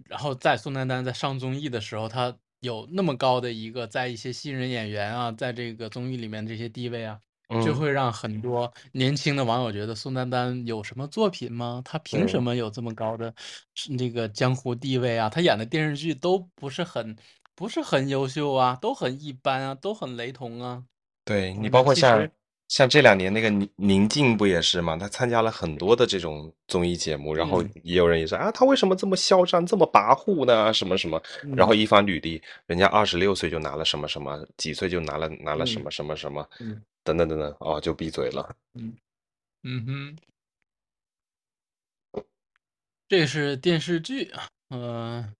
[0.06, 7.20] 然后在宋丹丹在上综艺的时候，她有那么高的一个在一些新人演员啊，在这个综艺里面这些地位啊，
[7.64, 11.80] 就嗯会让很多年轻的网友觉得宋丹丹有什么作品吗？
[11.84, 13.34] 她凭什对么有这么高的
[13.74, 15.28] 是那个江湖地位啊？
[15.28, 17.16] 她演的电视剧都不是很
[17.54, 20.84] 不是很优秀啊，都很一般啊，都很雷同啊。
[21.24, 22.30] 对你嗯包括像实
[22.68, 24.96] 像这两年那个宁宁静不也是吗？
[24.98, 30.72] 她参加了很多的这种综艺节目，然后嗯也有人也说啊，她为什么这么嚣张，这么跋扈呢？
[30.74, 31.20] 什么什么，
[31.56, 38.54] 然后嗯一番履历，人家二十六岁就拿了什么什么，几岁就拿了拿了什嗯么什么什么，嗯等等等等，哦，就闭嘴了。
[38.74, 38.94] 嗯
[39.62, 40.16] 嗯
[42.12, 42.22] 哼，
[43.08, 45.34] 这是电视剧啊，嗯、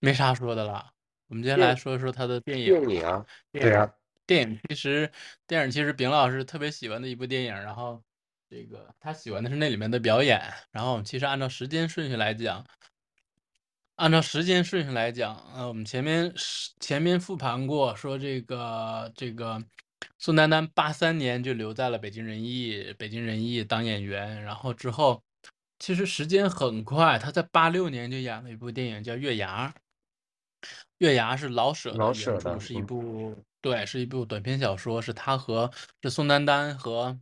[0.00, 0.92] 没啥说的了。
[1.26, 2.66] 我们接下来说一说他的电影。
[2.66, 3.94] 电影啊，电影对啊，
[4.26, 5.12] 电影其实
[5.46, 8.02] 电影其实丙老师特别喜欢的一部电影，然后
[8.48, 10.40] 这个他喜欢的是那里面的表演，
[10.70, 12.64] 然后我们其实按照时间顺序来讲，
[13.98, 19.60] 按照时间顺序来讲，呃，我们前面是前面复盘过，说这个这个
[20.18, 25.20] 宋丹丹八三年就留在了北京人艺，北京人艺当演员，然后之后
[25.80, 29.74] 其实时间很快，她在八六年就演了一部电影叫《月牙》。
[30.98, 35.68] 月牙是老舍的老舍原著，是一部对，是一部短篇小说，是他和
[36.02, 37.18] 是宋丹丹和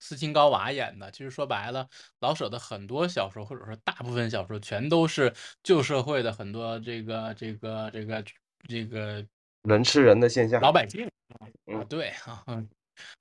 [0.00, 1.08] 斯琴高娃演的。
[1.12, 1.88] 其实说白了，
[2.18, 5.32] 老舍的很多小说，或者说大部分小说，全都是
[5.62, 8.24] 旧社会的很多这个这个这个
[8.66, 9.24] 这个
[9.62, 10.60] 人吃人的现象。
[10.60, 11.06] 老百姓
[11.38, 12.68] 啊，嗯对啊，嗯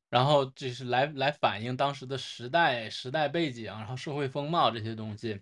[0.10, 5.40] 然后这是来来反映当时的时代、时代背景，然后社会风貌这些东西，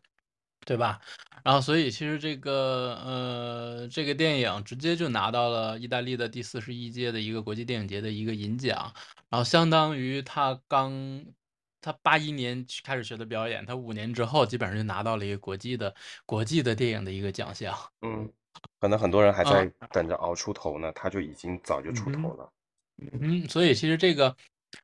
[0.67, 0.99] 对吧？
[1.45, 8.93] 然后所以其实这个呃这个电影直接就拿到了意大利的第四十一届的一个国际电影节的一个银奖，
[9.29, 11.25] 然后相当于他刚
[11.79, 15.95] 他八一年去开始学的表演，他五年之后基本上就拿到了一个国际的
[16.25, 17.73] 国际的电影的一个奖项。
[18.01, 18.29] 嗯，
[18.81, 22.51] 可能很多人还啊在等着熬出头呢，他就已经早就出头了。
[23.21, 24.35] 嗯，所以其实这个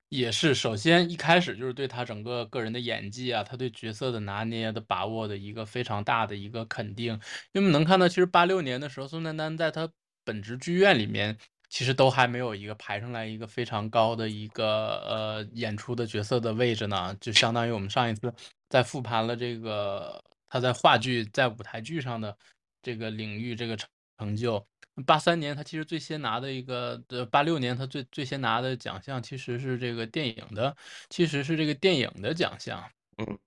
[0.09, 7.19] 也是首先一开始就是对他整个个人的演技啊，他对角色的拿捏的把握的一个非常大的一个肯定。
[7.51, 9.89] 因为能看到，其实八六年的时候，宋丹丹在他
[10.23, 11.37] 本职剧院里面，
[11.69, 18.33] 其实都还没有一个排上来一个非常高的一个呃演出的角色的位置呢，就相当于我们上一次
[18.69, 22.37] 在复盘了这个他在话剧在舞台剧上的
[22.81, 24.65] 这个领域这个成成就。
[25.05, 30.75] 八三年他其实最先拿的一个，呃，八六年他最最先拿的奖项其实是这个电影的，
[31.09, 32.83] 其实是这个电影的奖项。
[33.17, 33.39] 嗯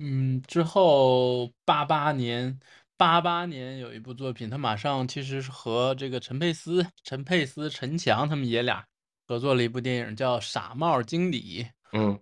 [0.00, 2.58] 嗯，之后八八年，
[2.96, 8.84] 八八年有一部作品，他马上其实是和这个陈佩斯、陈佩斯、陈强他们爷俩
[9.26, 11.64] 合作了一部电影，叫《傻帽经理》。
[11.92, 12.20] 嗯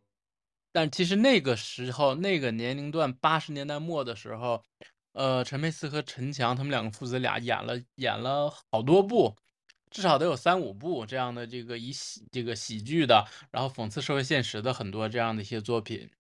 [0.75, 4.65] 但其实那个时候，那个年龄段，八十年代末的时候，
[5.13, 9.37] 呃，陈佩斯和陈强他们两个父子俩演了演了好多部，
[9.91, 16.11] 至少得有三五部这样的这个以喜这个喜剧的，然后讽刺社会现实的很多这样的一些作品。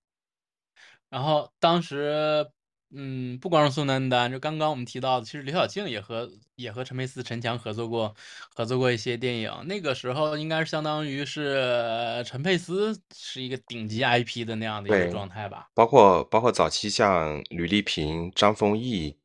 [1.09, 2.47] 然后当时，
[2.95, 8.15] 嗯，不光是宋丹丹，就刚刚我们提到的，其实刘晓庆也和也和陈佩斯、陈强合作过，
[8.55, 9.51] 合作过一些电影。
[9.67, 15.69] 那个时候应该是相当于是呃陈佩斯是一个顶级 IP 的那样的一个状态吧。
[15.75, 19.17] 包括包括早期像吕丽萍、张丰毅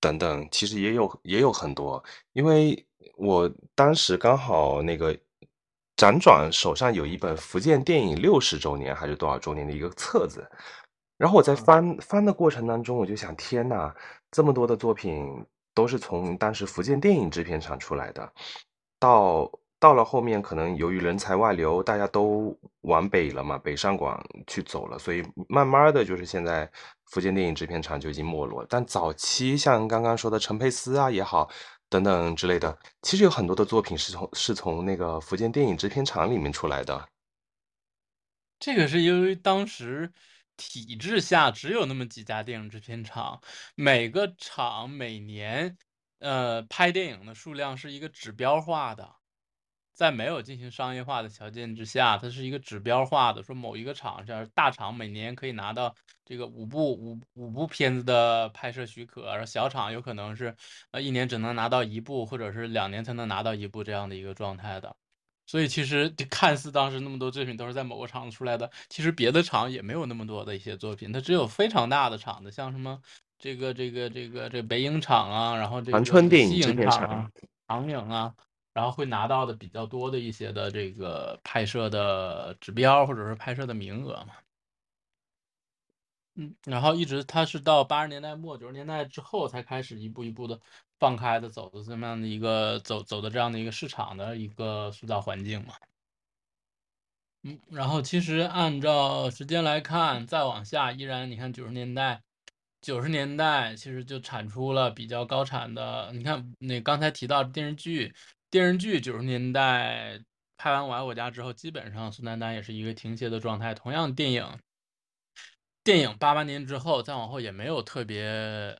[0.00, 2.02] 等等，其实也有也有很多。
[2.32, 5.14] 因为我当时刚好那个
[5.94, 10.50] 辗转手上有一本福建电影六十周年还是多少周年的一个册子，
[11.20, 13.94] 然后我在翻翻的过程当中，我就想，天呐，
[14.30, 15.44] 这么多的作品
[15.74, 18.32] 都是从当时福建电影制片厂出来的，
[18.98, 26.66] 到到了后面，可能由于人才外流，大家都往北了嘛，北上广去走了，所以慢慢的就是现在
[27.04, 28.66] 福建电影制片厂就已经没落了。
[28.70, 31.50] 但早期像刚刚说的陈佩斯啊也好，
[31.90, 37.06] 等等之类的，其实有很多的作品是从是从那个福建电影制片厂里面出来的。
[38.58, 40.10] 这个是因为当时
[40.60, 43.40] 体制下只有那么几家电影制片厂，
[43.74, 45.74] 每个厂每年
[46.18, 49.10] 呃拍电影的数量是一个指标化的，
[49.94, 55.94] 在没有进行商业化的条件之下，它是一个指标化的，说某一个厂像大厂每年可以拿到
[56.26, 60.54] 这个五部五五部片子的拍摄许可，然后小厂有可能是
[60.90, 64.94] 呃一年只能拿到一部，或者是两年才能拿到一部这样的一个状态的。
[65.50, 73.02] 所以其实看似当时那么多作品都是在某个厂子出来的，其实别的厂也没有那么多的一些作品，它只有非常大的厂子，像什么
[73.36, 77.30] 这个这个这个这北影厂啊，然后这个春电西影厂啊，、
[77.66, 78.32] 长影啊，
[78.72, 84.34] 然后会拿到的比较多的一些的这个拍摄的指标或者是拍摄的名额嘛。
[86.36, 90.60] 嗯，然后一直它是到八十年代末九十年代之后才开始一步一步的
[91.00, 95.74] 放开的走的这么样的一个走走的这样的一个市场的一个塑造环境嘛。
[97.42, 102.20] 嗯，然后其实按照时间来看，再往下依然你看九十年代，
[102.82, 108.14] 九十年代其实就产出了比较高产的，你看那刚才提到电视剧，
[108.50, 110.20] 电视剧九十年代
[110.58, 113.72] 拍完《我爱我家》之后，基本上宋丹丹也是一个停歇的状态。
[113.72, 114.46] 同样，电影
[115.90, 118.22] 电影八八年之后，再往后也没有特别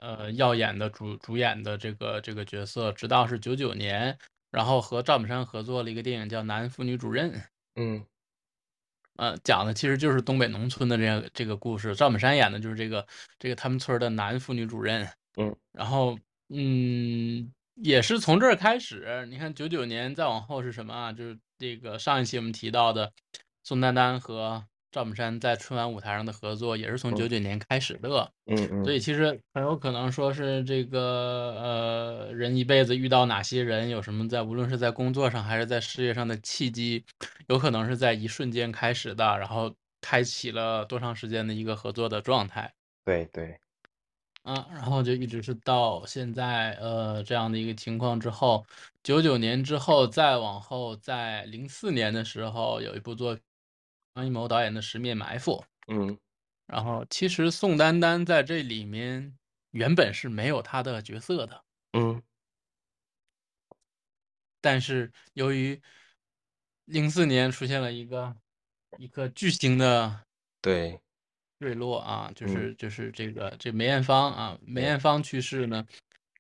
[0.01, 4.17] 呃耀眼的主主演的这个这个角色，直到是九九年，
[4.53, 7.33] 然后和赵本山合作了一个电影叫《男妇女主任》。
[7.75, 8.07] 嗯
[9.17, 11.97] 呃，讲的其实就是东北农村的这样这个故事。
[11.97, 13.05] 赵本山演的就是这个
[13.41, 15.09] 这个他们村的男妇女主任。
[15.37, 16.17] 嗯，然后
[16.49, 19.27] 嗯，也是从这儿开始。
[19.29, 21.13] 你看九九年再往后是什么啊？
[21.13, 23.13] 就是这个上一期我们提到的
[23.65, 28.09] 宋丹丹和赵本山在春晚舞台上的合作，也是从嗯九九年开始的。
[28.47, 31.01] 嗯嗯，所以其实很有可能说是这个
[31.61, 37.05] 呃人一辈子遇到哪些人，有什么在无论是在工作上还是在事业上的契机，
[37.47, 42.73] 有可能是在一瞬间开始的，然后开启了多长时间的一个合作的状态。
[43.05, 43.59] 对对，
[44.43, 48.65] 啊，然后就一直是到现在，呃，这样的一个情况之后，
[49.03, 53.39] 九九年之后再往后，在零四年的时候，有一部作
[54.15, 56.19] 张艺谋导演的《十面埋伏》，嗯。
[56.67, 59.37] 然后其实宋丹丹在这里面
[59.73, 62.23] 原本是没有她的角色的，嗯。
[64.61, 65.81] 但是由于
[66.85, 68.37] 零四年出现了一个
[68.99, 70.25] 一颗巨星的
[70.61, 71.01] 对，
[71.59, 72.49] 坠落啊，就嗯。
[72.49, 75.85] 是就是这个这梅艳芳啊，梅艳芳去世呢，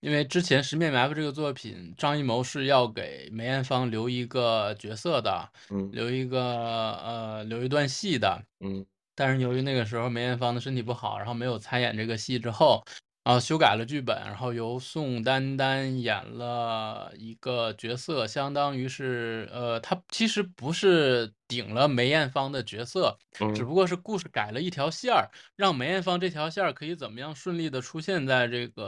[0.00, 5.90] 因为之前《十面埋伏》这个作品，张艺谋是要给梅艳芳留一个角色的，嗯。
[5.92, 8.84] 留一个呃留一段戏的，嗯。
[9.14, 12.82] 但是由于那个时候梅艳芳的身体不好，然后没有参演这个戏之后，
[13.24, 23.18] 然后修改了剧本，然后由宋丹丹演了一个角色，相当于是呃，她其实不是顶了梅艳芳的角色，
[23.54, 28.84] 只嗯不过是故事改了一条线儿，让梅艳芳这条线儿可以怎么样顺利的出现在这个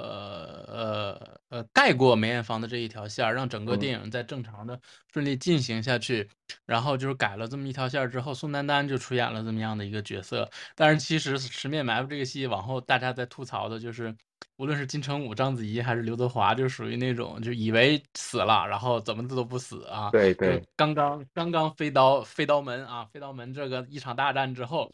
[0.69, 4.81] 呃呃盖过梅艳芳的这一条线儿，让整个嗯电影在正常的
[5.13, 6.31] 顺利进行下去。
[6.67, 10.49] 然后就是改了这么一条线儿之后，宋丹丹就出演了这么样的一个角色。
[10.77, 14.15] 但是其实《十面埋伏》这个戏往后大家在吐槽的就是，
[14.57, 20.11] 无论是金城武、章子怡还是刘德华，就属于那种就以为死了，然后怎么的都不死啊。
[20.11, 24.93] 对对，刚刚刚刚飞刀飞刀门啊，飞刀门这个一场大战之后，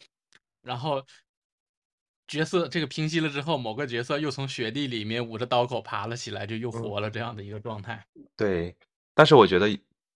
[0.61, 1.03] 然后
[2.27, 8.03] 角色这个平息了之后，某个角色又从雪地里面捂着刀口爬了起来，就又嗯活了这样的一个状态。
[8.35, 8.75] 对，
[9.13, 9.69] 但是我觉得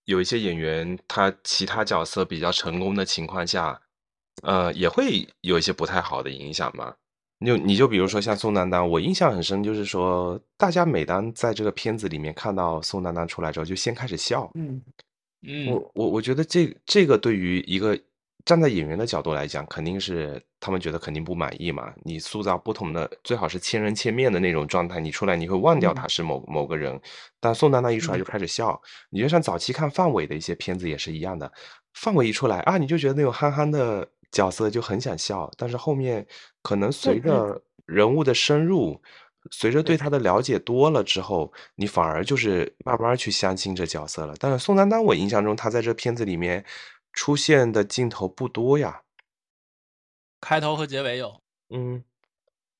[0.06, 3.80] 有一些演员，他其他角色比较成功的情况下，
[4.42, 6.94] 呃，也会有一些不太好的影响嘛。
[7.38, 14.50] 你就你就比如说像宋丹丹，我印象很深，就是说大家每当在这个片子里面看到宋丹丹出来之后，就先开始笑。
[14.54, 14.80] 嗯
[15.46, 17.98] 嗯，我我我觉得这这个对于一个
[18.46, 21.92] 站在演员的角度来讲，肯定是他们觉得肯定不满意嘛。
[22.02, 26.98] 你塑造不同的，最好是千人千面的那种状态，你出来你会忘掉嗯他是某某个人。
[27.40, 28.80] 但宋丹丹一出来就嗯开始笑，
[29.10, 31.52] 你就像早期看范伟的一些片子也是一样的，
[31.92, 36.26] 范伟一出来啊，你就觉得那种憨憨的角色就很想笑，但是后面
[36.62, 39.00] 可能随着人物的深入。
[39.50, 44.34] 随着对他的了解多了之后，你反而就是慢慢去相信这角色了。
[44.40, 46.64] 但是宋丹丹，我印象中她在这片子里面
[47.12, 49.02] 出现的镜头不多呀，
[50.40, 51.38] 开头和结尾有。
[51.68, 52.02] 嗯，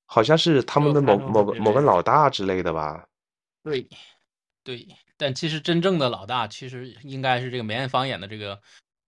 [0.07, 3.07] 好像是他们的某某个某个老大之类的吧。
[3.63, 3.87] 对，
[4.63, 4.89] 对，
[5.19, 8.59] 但其实真正的老大其实应该是这个梅艳芳演的这个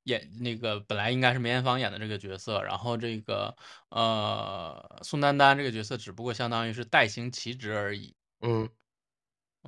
[0.07, 3.55] 演那个本来应该是梅艳芳演的这个角色，然后这个
[3.91, 8.15] 呃宋丹丹这个角色只不过相当于是代行其职而已。
[8.41, 8.69] 嗯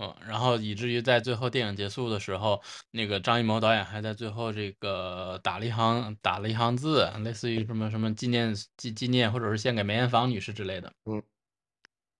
[0.00, 2.62] 嗯，然后以至于在最后电影结束的时候，
[2.92, 10.92] 那个张艺谋导演还在最后这个打了一行打了一行字，类似于什么什么纪念纪纪念，或者是献给梅艳芳女士之类的。
[11.06, 11.20] 嗯，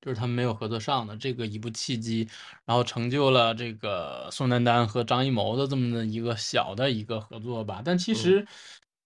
[0.01, 2.29] 就是他们没有合作上的这个一部契机，
[2.65, 7.83] 然后成就了这个宋丹丹和张艺谋的这么的一个小的一个合作吧。
[7.85, 8.47] 但其实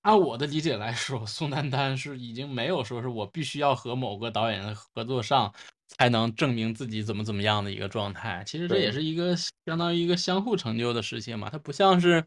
[0.02, 5.52] 按我的理解来说，宋丹丹是已经没有说是我必须要和某个导演合作上。
[5.98, 11.50] 才能证明自己怎么怎么样的一个状态，其实这也是一个相当于一个相互成就的事情嘛。
[11.50, 12.24] 它不像是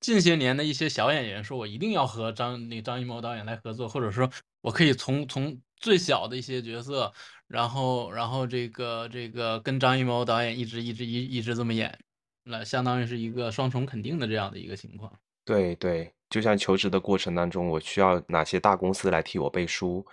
[0.00, 4.30] 近些年的一些小演员，说我一定要和张那张艺谋导演来合作，或者说
[4.62, 7.12] 我可以从从最小的一些角色，
[7.52, 11.96] 然后然后这个这个跟张艺谋导演一直一直一一直这么演，
[12.44, 15.12] 那相当于是一个双重肯定的这样的一个情况。
[15.44, 20.04] 对对，就像求职的过程当中，我需要哪些大公司来替我背书，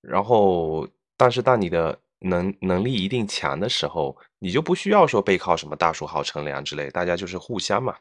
[0.00, 2.00] 然后但是当你的。
[2.22, 7.96] 能能力一定强的时候，你就不需要说背靠什么大树好乘凉之类，大家就是互相嘛。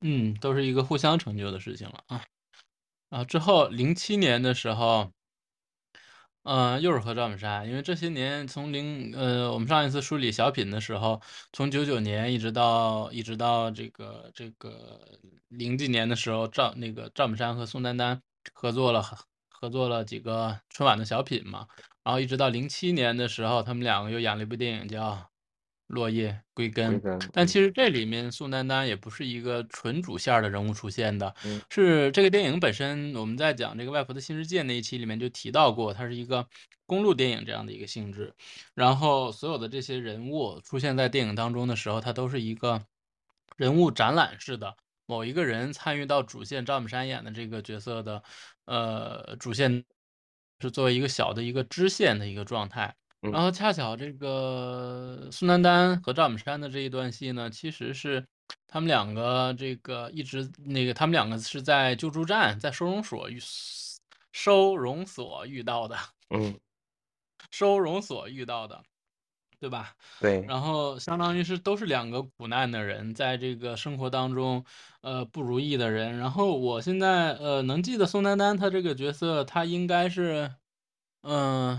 [0.00, 2.24] 嗯，都是一个互相成就的事情了啊。
[3.10, 5.12] 啊，之后零七年的时候，
[6.50, 11.20] 嗯，又是和赵本山，因为这些年从零呃，我们上一次梳理小品的时候，
[11.52, 14.98] 从九九年一直到一直到这个这个
[15.48, 18.22] 零几年的时候，赵那个赵本山和宋丹丹
[18.54, 19.04] 合作了
[19.50, 21.66] 合作了几个春晚的小品嘛。
[22.02, 25.12] 然后一直到零七年的时候，他们两个又演了一部电影叫
[25.88, 27.00] 《落叶归根》，
[27.32, 31.34] 但其实这里面宋丹丹也不是一个纯主线的人物出现的，
[31.68, 33.14] 是这个电影本身。
[33.16, 36.46] 我们在讲这个《外婆的新世界》那一期里面就提到过，它是一个
[36.86, 38.32] 公路电影这样的一个性质。
[38.74, 42.82] 然后所有的这些人物出现在电影当中的时候，它都是一个
[43.56, 44.76] 人物展览式的，
[45.06, 48.22] 某一个人参与到主线，赵本山演的这个角色的
[48.64, 49.84] 呃主线。
[50.60, 58.24] 是作为一个小的一个支线的一个状态，然后恰巧这个宋丹丹和赵本山的这一段戏呢，其实是
[58.68, 63.38] 他们两个这个一直那个他们两个是在救助站，在收容所遇
[64.32, 65.96] 收容所遇到的，
[66.30, 66.56] 嗯，
[67.50, 68.80] 收容所遇到的，
[69.58, 69.94] 对吧？
[70.20, 70.42] 对。
[70.42, 74.64] 然后相当于是都是两个苦难的人，在这个生活当中，
[75.00, 76.16] 呃，不如意的人。
[76.18, 80.54] 然后我现在呃能记得宋丹丹她这个角色，她应该是。
[81.22, 81.76] 嗯，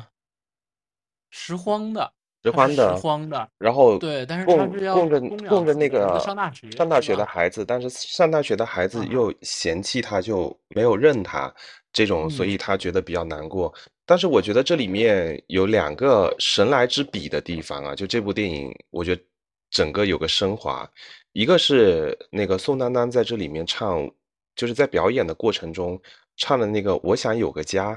[1.29, 2.11] 拾荒的，
[2.43, 3.49] 拾荒的，拾荒的。
[3.57, 11.53] 然后对，但是供是要供着供着那个上大学上大学的孩子，但是上大学的孩子又嫌弃他，就没有认他
[11.91, 13.73] 这种，所以他觉得比较难过。
[14.05, 19.21] 但是我觉得这里面有两个神来之笔的地方啊，就这部电影，我觉得
[19.69, 20.89] 整个有个升华。
[21.33, 24.09] 一个是那个宋丹丹在这里面唱，
[24.55, 26.01] 就是在表演的过程中
[26.37, 27.91] 唱的那个《我想有个家》。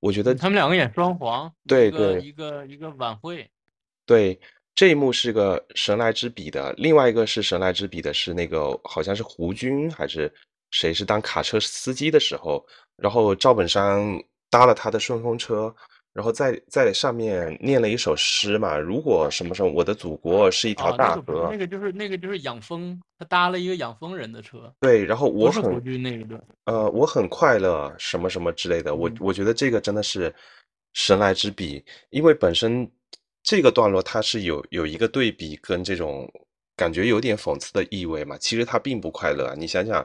[0.00, 3.50] 我觉得他们两个演双簧，对对，一个一个晚会，
[4.04, 4.38] 对
[4.74, 10.32] 这一幕是个神来之笔的，另外一个是神来之笔的是那个好像是胡军还是
[10.70, 12.64] 谁是当卡车司机的时候，
[12.96, 14.02] 然后赵本山
[14.50, 15.74] 搭了他的顺风车。
[16.16, 24.72] 然后在在上面念了一首诗嘛，如果什么时候我的祖国是一条大河，那个就是那个就是养蜂，他搭了一个养蜂人的车。
[24.80, 25.62] 对，然后我很
[26.02, 28.94] 那个，呃，我很快乐，什么什么之类的。
[28.94, 30.34] 我我觉得这个真的是
[30.94, 32.90] 神来之笔，因为本身
[33.42, 36.26] 这个段落它是有有一个对比跟这种
[36.76, 38.38] 感觉有点讽刺的意味嘛。
[38.38, 40.02] 其实他并不快乐，你想想，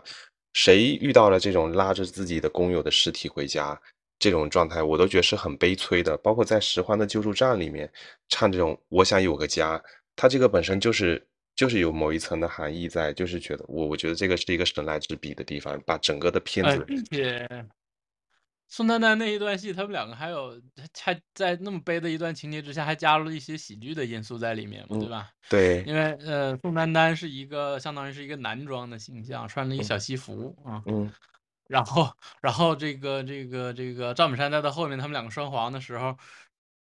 [0.52, 3.80] 谁遇到了这种拉着自己的工友的尸体回家？
[4.22, 7.92] 这种状态我都觉得是很悲催的，包括在拾荒的救助站里面
[8.30, 9.82] 唱这种“我想有个家”，
[10.16, 17.66] 它这个本身就是就是有某一层的含义在，就是觉得我我觉得这个是一个神来之笔的地方，把整个的片子，并且
[18.68, 20.62] 宋丹丹那一段戏，他们两个还有
[21.00, 25.32] 还在那么悲的一段情节之下，还加入了一些喜剧的因素在里面嘛，对吧？
[25.50, 31.12] 对，因为呃，宋丹丹是一个相当于是一个男装的形象，穿了一个小西服啊，嗯。
[31.72, 36.18] 然后， 然后这个这个这个赵本山在他后面，他们两个双簧的时候，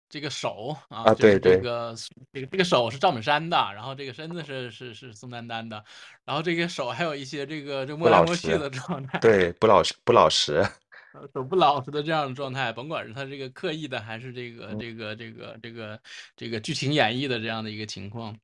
[0.08, 1.94] 这个手啊，就是这个
[2.32, 5.84] 这个这个手是赵本山的，然后这个身子是是是宋丹丹的，
[6.24, 10.60] 然后这个手还有一些这个这摸来摸去的状态，对，不老实不老实，
[11.32, 16.00] 手不老实的这样的状态，甭管是他这个刻意的还是这个这个这个这个
[16.34, 18.36] 这个剧情演绎的这样的一个情况，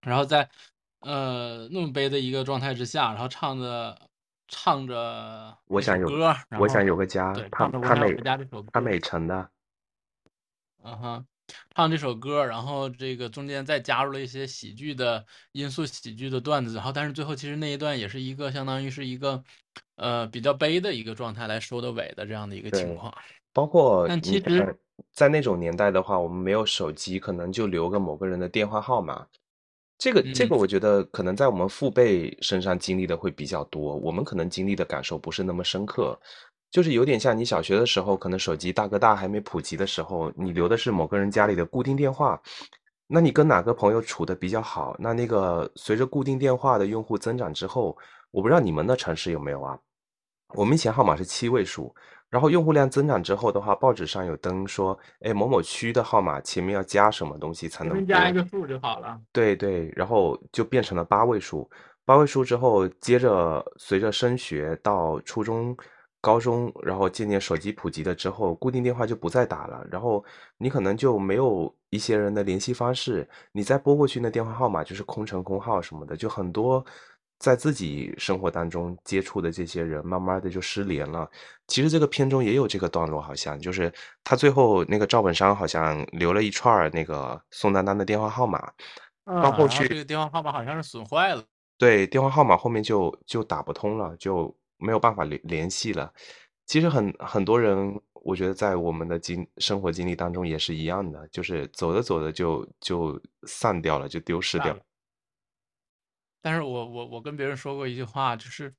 [0.00, 0.48] 然后在
[1.00, 4.08] 呃那么悲的一个状态之下，然后唱的。
[4.54, 8.14] 唱着我想有歌，我想有个家，对，他他美
[8.70, 9.48] 他美成的，
[10.84, 11.26] 嗯哼，
[11.74, 19.42] 唱这首歌，然后这个中间再加入了一些喜剧的因素、喜剧的段子，然后但是最后其实那一段也是一个相当于是一个
[19.96, 23.12] 呃比较悲的一个状态来收的尾的这样的一个情况。
[23.54, 24.78] 包括但其实
[25.12, 29.26] 在那种年代的话，我们没有手机，可能就留个某个人的电话号码。
[30.02, 36.18] 这个这个，嗯我觉得可能在我们父辈身上经历的会比较多，我们可能经历的感受不是那么深刻。
[36.72, 42.40] 就是有点像你小学的时候，可能手机大哥大还没普及的时候，你留的是某个人家里的固定电话，
[43.06, 44.96] 那你跟哪个朋友处的比较好？
[44.98, 47.96] 那那个随着固定电话的用户增长之后，
[48.32, 49.78] 我不知道你们的城市有没有啊？
[50.54, 51.94] 我们以前号码是七位数，
[52.32, 59.20] 然后用户量增长之后的话，报纸上有登说，哎，某某区的号码前面要加什么东西才能加一个数就好了。
[59.32, 61.68] 对对，然后就变成了八位数。
[62.06, 65.76] 八位数之后，接着随着升学到初中、
[66.22, 69.86] 高中，然后渐渐手机普及了之后，固定电话就不再打了。
[69.90, 70.24] 然后
[70.56, 76.82] 你可能就没有一些人的联系方式，你再拨过去那电话号码就是空乘空号什么的，就很多
[77.42, 81.28] 在自己生活当中接触的这些人，慢慢的就失联了。
[81.66, 88.72] 其实这个片中也有这个段落，好像就是他最后那个赵本山好像留了一串那个宋丹丹的电话号码。
[89.24, 91.42] 嗯，到后续这个电话号码好像是损坏了。
[91.76, 96.12] 对，电话号码后面就就打不通了，就没有办法联联系了。
[96.66, 104.80] 其实很很多人，我觉得在我们的经生活经历当中也是一样的，就是走着走着就就散掉了，就丢失掉了。
[106.42, 108.70] 但是我我我跟别人说过一句话，就是《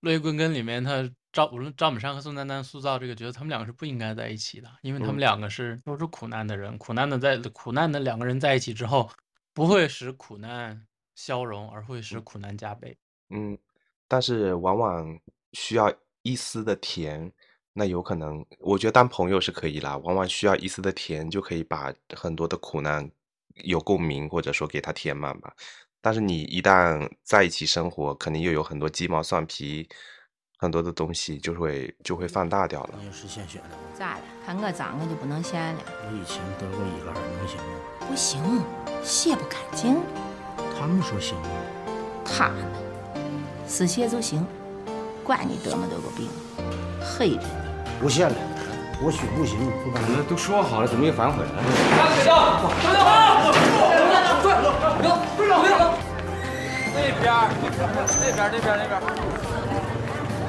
[0.00, 9.10] 落叶归根》里面他赵无论赵本山和宋丹丹塑造这个角色，他们两个是不应该在一起的，因为他们嗯两个是都是苦难的人，苦难的在苦难的两个人在一起之后，
[9.52, 12.96] 不会使苦难消融，而会使苦难加倍。
[13.28, 13.58] 嗯，
[14.08, 15.18] 但是往往
[15.52, 15.92] 需要
[16.22, 17.30] 一丝的甜，
[17.72, 23.10] 那有可能，我觉得当朋友是可以啦，往往需要一丝的甜就可以把很多的苦难
[23.64, 25.54] 有共鸣，或者说给它填满吧。
[26.02, 29.88] 但是你一旦在一起生活，肯定又有很多鸡毛蒜皮，
[30.58, 32.94] 很多的东西就会就会放大掉了。
[32.96, 33.74] 那也是献血的吗？
[33.94, 34.22] 咋的？
[34.46, 35.80] 看我脏我就不能献了？
[36.06, 37.64] 我以前得过乙肝，能行吗？
[38.08, 38.64] 不行，
[39.04, 40.00] 血不干净。
[40.78, 41.50] 他们说行啊。
[42.24, 42.56] 他们
[43.68, 44.46] 是血就行，
[45.22, 46.28] 管你得没得过病，
[47.00, 47.48] 黑着呢。
[48.00, 48.34] 不献了，
[49.02, 50.24] 我血不行，不干了。
[50.28, 51.52] 都说好了，怎么又反悔了？
[57.00, 59.02] 那边儿，那边儿，那边儿，那边儿。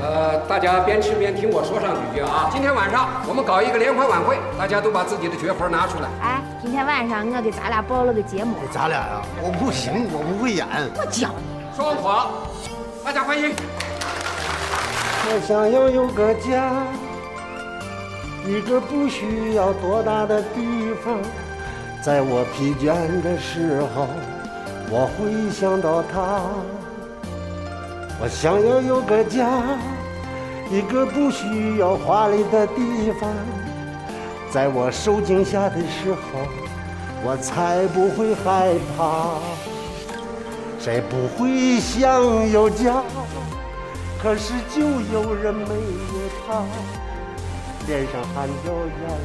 [0.04, 2.50] 呃，大家边吃边听我说上几句啊！
[2.52, 6.10] 今天晚上我们搞一个联欢晚会，大家都把自己的绝活拿出来。
[6.22, 10.68] 哎，今天晚上我给咱俩报了个节目，咱俩呀，我不行，我不会演。
[10.98, 11.78] 我教你。
[11.78, 12.32] 双簧，
[13.06, 13.54] 大家欢迎。
[15.24, 16.74] 我想要有个家，
[18.44, 21.22] 一个不需要多大的地方，
[22.02, 24.08] 在我疲倦的时候，
[24.94, 26.42] 我会想到他。
[28.22, 29.48] 我想要有个家，
[30.70, 33.30] 一个不需要华丽的地方，
[34.52, 36.20] 在我受惊吓的时候，
[37.24, 39.40] 我才不会害怕。
[40.78, 43.02] 谁不会想有家？
[44.22, 44.82] 可是就
[45.14, 45.74] 有人没有
[46.46, 46.62] 他，
[47.88, 48.72] 脸上含着
[49.02, 49.18] 眼，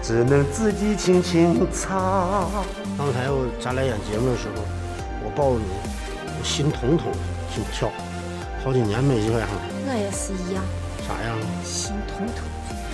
[0.00, 2.46] 只能自己轻轻擦。
[2.98, 4.66] 刚才我咱俩演节目的时候，
[5.22, 5.70] 我抱着你，
[6.34, 7.18] 我心痛痛的，
[7.54, 7.92] 心跳，
[8.58, 9.62] 好几年没这样了。
[9.86, 10.66] 我也是一样，
[11.06, 11.46] 啥样啊？
[11.62, 12.42] 心痛痛。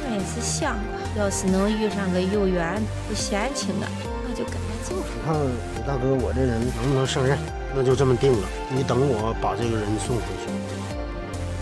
[0.05, 0.77] 我也是想，
[1.17, 2.77] 要是能遇上个有缘
[3.09, 3.89] 不嫌弃的，
[4.29, 4.93] 我就跟他走。
[4.93, 7.39] 你看武大哥，我这人能不能胜任？
[7.75, 8.47] 那就这么定了。
[8.69, 10.53] 你等我把这个人送回去，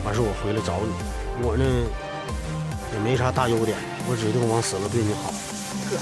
[0.02, 0.90] 完事我回来找你。
[1.46, 1.62] 我呢
[2.92, 3.78] 也没啥大优点，
[4.10, 5.30] 我指定往死了对你好。
[5.88, 5.94] 哥，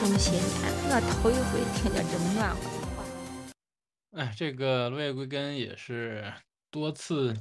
[0.00, 0.42] 这么些年，
[0.90, 3.04] 我头一回听见这么暖和的话。
[4.12, 6.32] 哎，这个《落叶归根》也是
[6.70, 7.36] 多次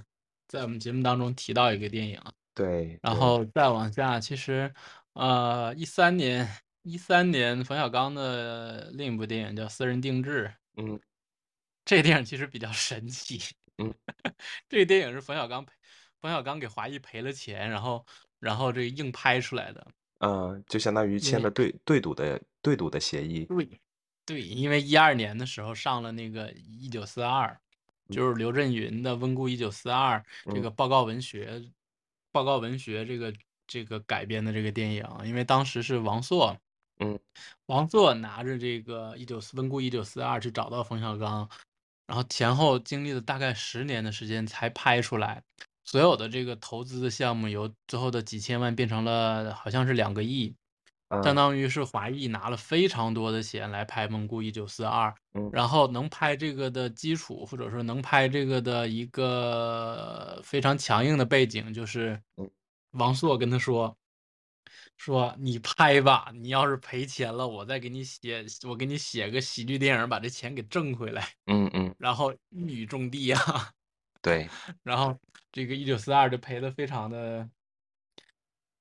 [0.48, 2.34] 在我们节目当中提到一个电影啊。
[2.56, 4.74] 对，然后再往下，其实，
[5.14, 6.50] 呃，一三年，
[6.82, 10.52] 一三年冯小刚的另一部电影叫《私人定制》，
[10.82, 11.00] 嗯，
[11.86, 13.40] 这电影其实比较神奇，
[13.78, 13.94] 嗯，
[14.68, 15.72] 这个电影是冯小刚赔，
[16.20, 18.04] 冯小刚给华谊赔了钱，然后，
[18.40, 19.88] 然后这个硬拍出来的，
[20.20, 23.46] 嗯，就相当于签了对对赌的对赌的协议。
[23.46, 23.70] 对，
[24.26, 27.60] 对，因为一二年的时候上了那个《一九四二》，
[28.14, 30.18] 就是刘震云的《温故一九四二》
[30.54, 31.64] 这个报告文学，
[32.32, 33.34] 报告文学这个
[33.68, 36.58] 这个改编的这个电影，因为当时是王朔，
[37.00, 37.20] 嗯，
[37.68, 41.48] 王朔拿着这个一九四温故一九四二去找到冯小刚，
[42.08, 45.44] 然后前后经历了大概十年的时间才拍出来，
[45.88, 50.54] 所有的这个投资的项目由最后的几千万变成了好像是两个亿，
[51.08, 62.48] 啊相当于是华谊拿了非常多的钱来拍《蒙古一九四二》，嗯然后能拍这个的基础，或者说能拍这个的一个非常强硬的背景，就是嗯
[62.92, 63.98] 王朔跟他说。
[64.98, 71.30] 说你拍吧，你要是赔钱了，我再给你写，我给你写个喜剧电影，把这钱给挣回来。
[71.46, 73.70] 嗯嗯，然后一语中的啊，
[74.28, 74.50] 对，
[74.84, 75.18] 然后
[75.54, 77.50] 这个一九四二就赔的非常的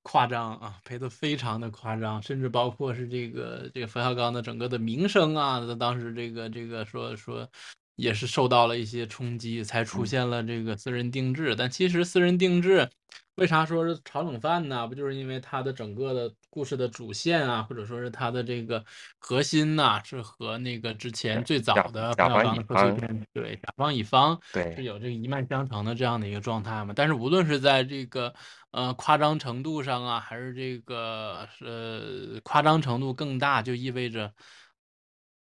[0.03, 7.49] 夸张啊，赔的非常的夸张，甚至包括是这个这个冯小刚的整个的名声啊，他当时这个这个说说
[7.95, 11.55] 也是受到了一些冲击，才出嗯现了这个私人定制。
[11.55, 12.91] 但其实私人定制
[13.37, 14.87] 为啥说是炒冷饭呢？
[14.89, 18.84] 不就是因为它的整个的故事的主线啊，或者说是它的这个
[19.18, 26.93] 核心呐、是和那个之前最早的甲方乙冯小刚的贺岁方片对甲方乙方对是有这个一脉相承的这样的一个状态嘛。
[26.97, 28.32] 但是无论是在这个
[28.70, 34.32] 呃夸张程度上啊，还是这个呃夸张程度更大，就意味着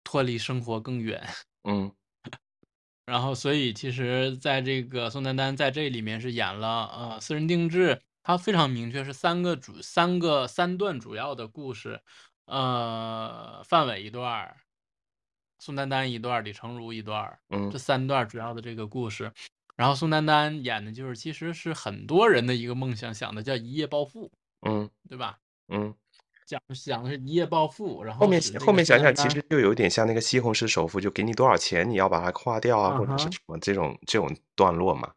[0.03, 1.23] 脱离生活更远。
[1.63, 1.91] 嗯
[3.05, 12.01] 然后，所以其实在这个宋丹丹在这里面是演了呃私人定制，它非常明确是三个主三个三段主要的故事，
[12.45, 14.55] 呃，范伟一段，
[15.59, 19.31] 宋丹丹一段，李成儒一段，嗯这三段主要的这个故事。
[19.75, 24.31] 然后宋丹丹演的就是其实是很多人的一个梦想，想的叫一夜暴富，
[24.61, 25.37] 嗯对吧？
[25.67, 25.93] 嗯，
[26.45, 35.11] 讲想的是一夜暴富，然后后面后面想想，其实就有点像那个西红柿首富，就给你多少钱，你要把它花掉啊，或者是什么这种这种段落嘛。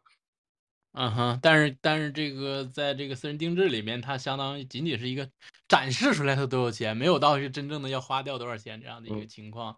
[0.93, 5.29] 嗯哼，但是但是这个在这个私人定制里面，它相当于仅仅是一个
[5.67, 9.77] 展示出来它多有钱，没有到是真正的要花掉多少钱这样的一个情况。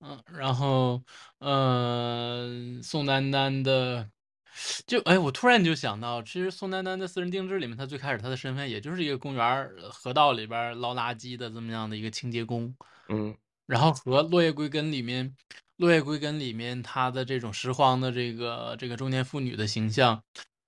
[0.00, 1.02] 嗯，然后
[1.38, 2.48] 呃，
[2.82, 4.10] 宋丹丹的
[4.86, 12.74] 就哎，我突然就想到，其实宋丹丹的私人定制里面，她最开始她的身份也就是一个公园河道里边儿捞垃圾的这么样的一个清洁工。
[13.08, 13.36] 嗯
[13.66, 15.28] 然后和《落叶归根》里面，
[15.76, 20.22] 《落叶归根》里面她的这种拾荒的这个这个中年妇女的形象，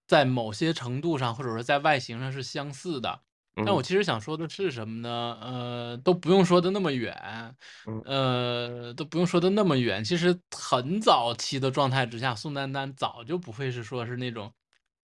[0.06, 3.20] 在某些程度上或者说在外形上是相似的。
[3.54, 5.38] 但我嗯其实想说的是什么呢？
[5.42, 7.14] 呃，都不用说的那么远，
[7.84, 10.02] 嗯呃，都不用说的那么远。
[10.04, 14.52] 其实很早期的状态之下，宋丹丹早就不会是说是那种，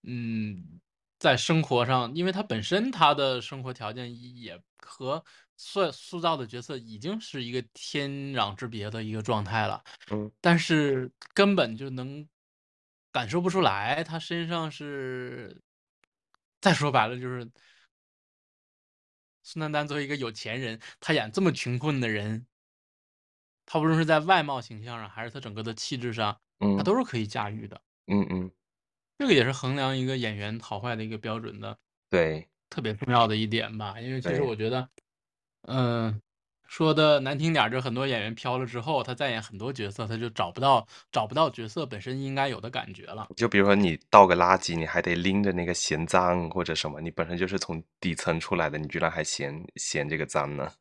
[0.03, 0.79] 嗯，
[1.19, 5.23] 在生活上，因为她本身她的生活条件也和
[5.57, 12.27] 塑塑造的角色已经是一个天壤之别的一个状态了，嗯但是根本就能
[13.11, 15.61] 感受不出来，她身上是，
[16.61, 17.47] 再说白了就是。
[19.47, 22.45] 宋丹丹作为一个有钱人，她演这么穷困的人，
[23.65, 27.81] 她无论是在外貌形象上，还是她整个的气质上，她嗯都是可以驾驭的。
[28.07, 28.51] 嗯嗯，
[29.17, 31.79] 这个也是衡量一个演员好坏的一个标准的
[32.09, 34.01] 对特别重要的一点吧。
[34.01, 34.89] 因为其实我觉得，
[35.61, 36.21] 嗯，
[36.67, 43.27] 说的难听点儿，就很多演员飘了之后，他再演很多角色，他就找不到找不到角色本身应该有的感觉了。
[43.35, 50.71] 就比如说你倒个垃圾，你还得拎着那个嫌脏或者什么，你本身就是从底层出来的，你居然还嫌嫌这个脏呢，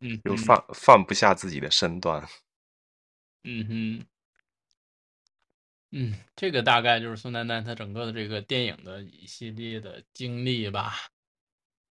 [0.00, 2.26] 嗯哼就放放不下自己的身段。
[3.44, 4.06] 嗯哼，
[5.92, 10.94] 嗯，这个大概就是宋丹丹她整个的这个电影的一系列的经历吧。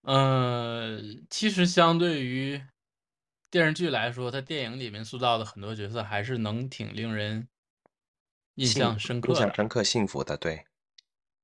[0.02, 1.00] 呃，
[1.30, 2.60] 其实相对于
[3.50, 7.48] 电视剧来说，它电影里面塑造的很多角色还是能挺令人
[8.56, 9.32] 印象深刻。
[9.32, 10.64] 印象深刻、幸福的，对，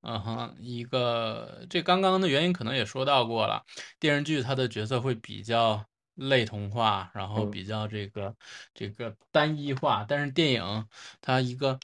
[0.02, 3.64] 嗯哼，一个这刚刚的原因可能也说到过了，
[4.00, 5.84] 电视剧它的角色会比较
[6.14, 8.34] 类同化，然后嗯比较这个
[8.74, 10.88] 这个单一化，但是电影
[11.20, 11.78] 它一个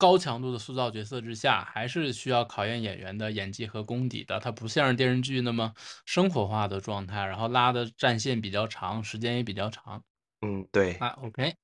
[0.00, 4.40] 高强度的塑造角色之下，还是需要考验演员的演技和功底的。
[4.40, 5.74] 它不像是电视剧那么
[6.06, 10.02] 生活化的状态，然后拉的战线比较长，时间也比较长。
[10.40, 11.54] 嗯，对，啊，OK，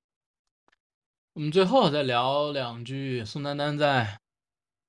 [1.32, 4.20] 我们最后再聊两句宋丹丹在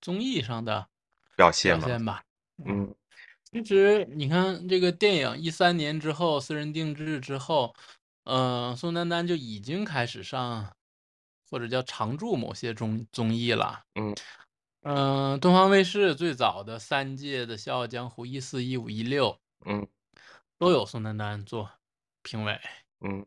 [0.01, 0.89] 综艺上的
[1.37, 2.21] 表现，表现吧。
[2.65, 2.93] 嗯
[3.49, 7.73] 其实你看，这个电影一三年之后，私人定制之后，
[8.25, 10.75] 呃，宋丹丹就已经开始上
[11.49, 13.83] 或者叫常驻某些综综艺了。
[13.95, 14.15] 嗯
[14.81, 19.85] 嗯、东方卫视最早的三届的《笑傲江湖》一四、一五、一六嗯
[20.57, 21.69] 都有宋丹丹做
[22.21, 22.59] 评委，
[23.01, 23.25] 嗯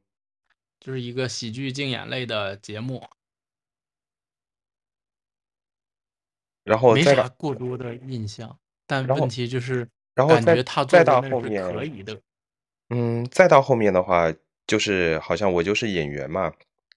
[0.79, 3.07] 就是一个喜剧竞演类的节目，
[6.64, 8.59] 然后没啥过多的印象。
[8.87, 12.21] 但问题就是，然后感觉他再做到后面可以的。
[12.89, 14.33] 嗯，再到后面的话，
[14.66, 16.53] 就是好像我就是演员嘛，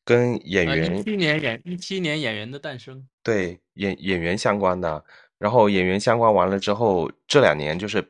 [0.05, 3.05] 跟演呃，员一七年演一七年演员的诞生。
[3.23, 5.03] 对演演员相关的，
[5.39, 8.05] 然后演员相关完了之后，这两年就是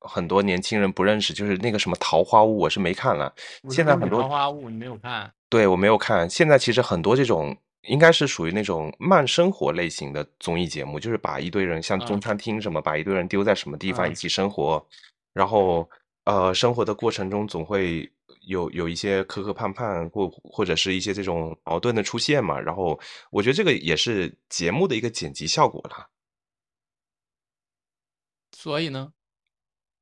[0.00, 3.32] 很多年轻人不认识，就是那个什么《桃花坞》，我是没看了。
[3.70, 5.32] 现在很多桃花坞你没有看？
[5.48, 6.28] 对我没有看。
[6.28, 14.84] 现在其实很多这种应该是属于那种慢生活类型的综艺节目，就是把一堆人像中餐厅什么，把一堆人丢在什么地方一起生活，
[15.32, 15.88] 然后
[16.24, 18.08] 呃，生活的过程中总会
[18.46, 22.60] 有有一些磕磕绊绊，或或者是一些这种矛盾的出现嘛。
[22.60, 22.98] 然后
[23.30, 26.08] 我觉得这个也是节目的一个剪辑效果了。
[28.52, 29.12] 所以呢，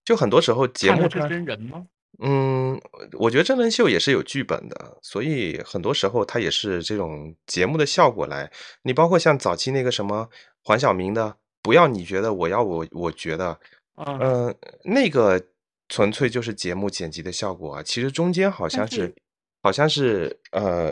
[0.05, 1.86] 就很多时候节目是真人吗？
[2.22, 2.78] 嗯，
[3.12, 8.51] 我觉得真人秀也是有剧本的，所以很多时候它也是这种节目的效果来。
[8.82, 10.28] 你包括像早期那个什么
[10.62, 13.59] 黄晓明的，不要你觉得，我要我我觉得，
[13.95, 15.43] 嗯，那个
[15.91, 17.82] 纯粹就是节目剪辑的效果啊。
[17.82, 19.14] 其实中间好像是，
[19.62, 20.91] 好像是呃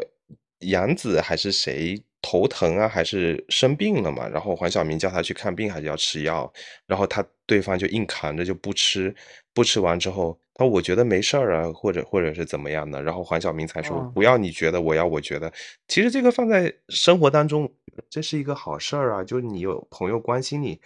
[0.58, 4.28] 杨紫还是谁头疼啊，还是生病了嘛？
[4.28, 6.52] 然后黄晓明叫他去看病，还是要吃药，
[6.86, 9.14] 然后他对方就硬扛着就不吃，
[9.54, 10.38] 不吃完之后。
[10.54, 15.52] 他我觉得没事儿啊，或者或者是怎么样的，然后黄晓明才说不要你觉得，我要我觉得。
[15.86, 17.72] 其实这个放在生活当中，
[18.10, 20.80] 这是一个好事儿啊，就是你有朋友关心你，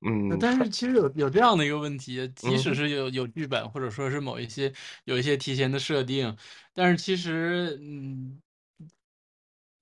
[0.00, 0.38] 嗯。
[0.38, 4.72] 但是其实有有这样的一个问题，即使是有有剧本，或者说是某一些
[5.04, 6.36] 有一些提前的设定，
[6.72, 8.40] 但是其实嗯，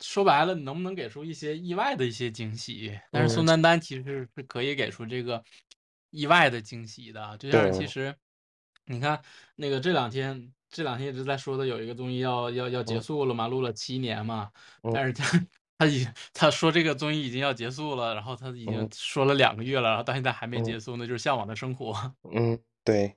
[0.00, 2.98] 说白了，你能不能给出一些意外的一些惊喜？
[3.10, 5.42] 但是宋丹丹其实是可以给出这个
[6.10, 8.14] 意外的惊喜的，就像其实。
[8.90, 9.20] 你看，
[9.54, 14.50] 那个这两天这两天一直在说的有一个综艺要要要结束了嘛，录了七年嘛，
[14.94, 15.12] 但是
[15.78, 21.92] 他他已他说这个综艺已经要结束了，然后他已经说了两个月了，然后到现在还没结束那，就是《向往的生活》。
[22.34, 23.16] 嗯，对，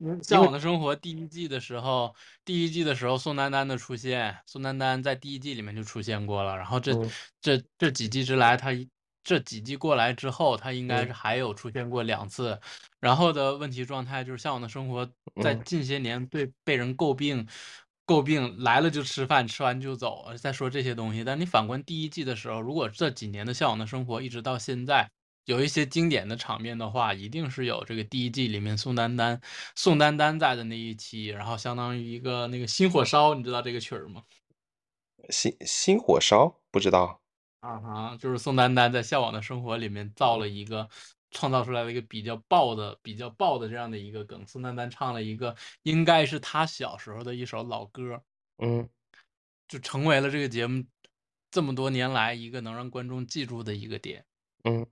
[0.22, 6.92] 《向往的生活》第一季的时候，第一季的时候宋丹丹的出现，宋丹丹在第一季里面就出现过了，然后这
[7.40, 8.70] 这这几季之来，他
[9.24, 12.60] 这几季过来之后，他应该是还有出现过两次。
[13.00, 15.08] 然后的问题状态就是，向往的生活
[15.42, 17.46] 在近些年对被人诟病，
[18.06, 21.22] 诟病来了就吃饭，吃完就走，再说这些东西。
[21.22, 25.08] 但你反观第一季的时候，如果这几年的向往的生活一直到现在
[25.44, 29.40] 有一些经典的场面的话，一定是有这个第一季里面宋丹丹
[29.76, 34.22] 宋丹丹在的那一期，然后相当于一个那个新火烧，你知道这个曲儿吗？
[35.30, 37.20] 新新火烧不知道
[37.60, 40.88] 啊哈，就是宋丹丹在向往的生活里面造了一个。
[41.32, 48.22] 创造出来了一个比较爆的、比较爆的这样的一个梗，宋丹丹唱了一个应该是她小时候的一首老歌，
[48.58, 48.88] 嗯，
[49.66, 50.84] 就成为了这个节目
[51.50, 54.24] 这么多年来一个能让观众记住的一个点，
[54.64, 54.86] 嗯，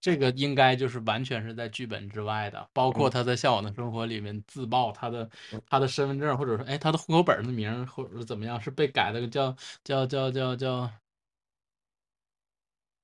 [0.00, 5.30] 这个应该就是完全是在剧本之外的，包括他在《向往的生活》里面自曝他的
[5.68, 10.90] 他的身份证或者说哎他的户口本的名或者怎么样是被改了个叫叫叫叫叫。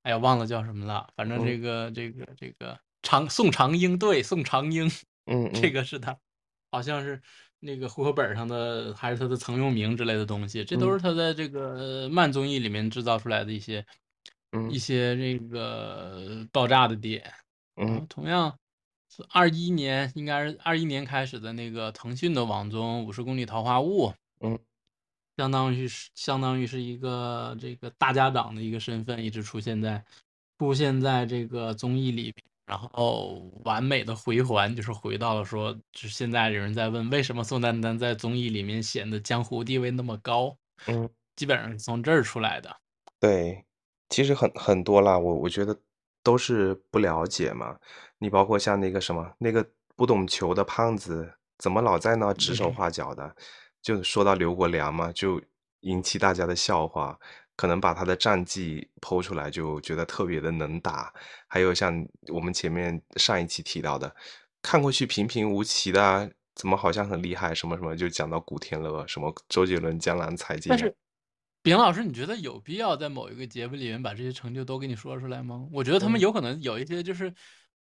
[0.03, 1.09] 哎呀，忘了叫什么了。
[1.17, 4.91] 反正这个这个这个长宋长英，对宋长英，
[5.27, 6.17] 嗯，这个是他，
[6.71, 7.21] 好像是
[7.61, 10.65] 那个户口本上的，还是他的曾用名之类的东西。
[10.65, 13.85] 这都是他在这个慢综艺里面制造出来的一些，
[14.71, 17.33] 一些这个爆炸的点。
[17.77, 18.57] 嗯，同样
[19.15, 24.09] 是二一年，应该是二一年开始的那个腾讯的网综《五十公里桃花坞》。
[24.41, 24.59] 嗯。
[25.39, 30.05] 相当于是相当于是一个这个大家长的一个身份，一直出现在
[30.59, 32.35] 出现在这个综艺里，
[32.67, 40.57] 然后完美的回环就是回到了说，就是现在有人在问为什么宋丹丹在综艺里面显得江湖地位那么高，
[40.89, 42.77] 嗯，基本上是从这儿出来的。
[43.21, 43.65] 对，
[44.09, 45.81] 其实很很多啦，我我觉得
[46.25, 47.79] 都是不了解嘛。
[48.19, 49.65] 你包括像那个什么那个
[49.95, 53.37] 不懂球的胖子，怎么老在那指手画脚的？
[53.83, 55.41] 就说到刘国梁嘛，就
[55.81, 57.19] 引起大家的笑话，
[57.57, 61.13] 可能把他的战绩剖出来，就觉得特别的能打。
[61.47, 64.15] 还有像我们前面上一期提到的，
[64.61, 67.55] 看过去平平无奇的，怎么好像很厉害？
[67.55, 70.69] 什么什么，就讲到古天乐，什么周杰伦、江南才尽。
[70.69, 70.95] 但是，
[71.63, 75.67] 饼老师，你觉得有必要在某一个节目里面把这些成就都给你说出来吗？
[75.73, 77.33] 我觉得他们有可能有一些就是。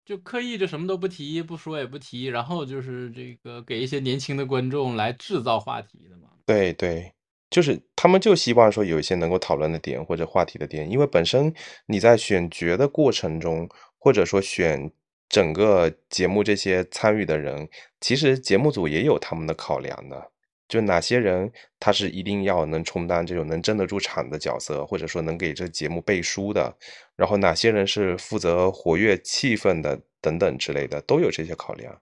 [0.09, 6.29] 就刻意就什么都不提，不说也不提，然后就是这个给一些年轻的观众来制造话题的嘛。
[6.47, 7.13] 对对，
[7.51, 11.53] 就是他们就希望说有一些能够讨论的点或者话题的点，因为本身
[11.85, 14.91] 你在选角的过程中，或者说选
[15.29, 17.69] 整个节目这些参与的人，
[18.01, 20.31] 其实节目组也有他们的考量的。
[20.69, 26.77] 就哪些人他是一定要能充当这种能镇得住场的角色，或者说能给这节目背书的，
[27.17, 32.01] 然后哪些人是负责活跃气氛的等等之类的，都有这些考量。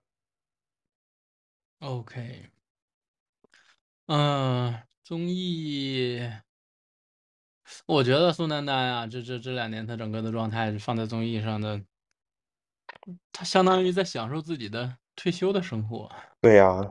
[1.79, 2.49] OK，
[4.07, 6.19] 嗯，综艺，
[7.85, 11.83] 我觉得宋丹丹啊，这这这两年她整个的状态放在综艺上的，
[13.31, 16.09] 她相当于在享受自己的退休的生活。
[16.41, 16.81] 对呀，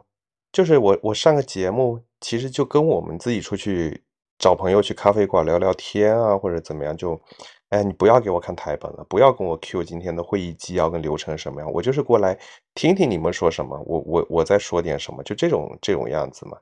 [0.57, 4.03] 就是我我上个节目，其实就跟我们自己出去
[4.39, 7.21] 找朋友去咖啡馆聊聊天啊，或者怎么样，就，
[7.69, 12.39] 哎，你不要给我看台本了，不要跟我 Q 今天的会议纪要跟流程什么样，我就是过来
[12.75, 16.57] 听听你们说什么，我我我再说点什么，就这种这种样子嘛。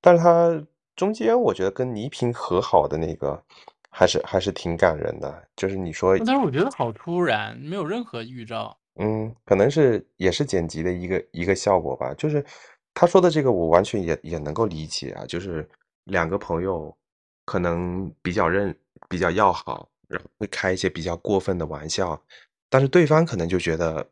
[0.00, 0.60] 但是他
[0.96, 3.40] 中间我觉得跟倪萍和好的那个，
[3.88, 8.76] 还是还是挺感人的，就是你说，但是我觉得好突然，没有任何预兆。
[9.00, 12.12] 嗯，可能是也是剪辑的一个一个效果吧。
[12.14, 12.44] 就是
[13.00, 15.24] 他说的这个，我完全也也能够理解啊。
[15.24, 15.64] 就是
[16.06, 16.92] 两个朋友
[17.44, 18.76] 可能比较认
[19.08, 22.20] 比较要好，然后会开一些比较过分的玩笑，
[22.68, 24.04] 但是对方可能就觉得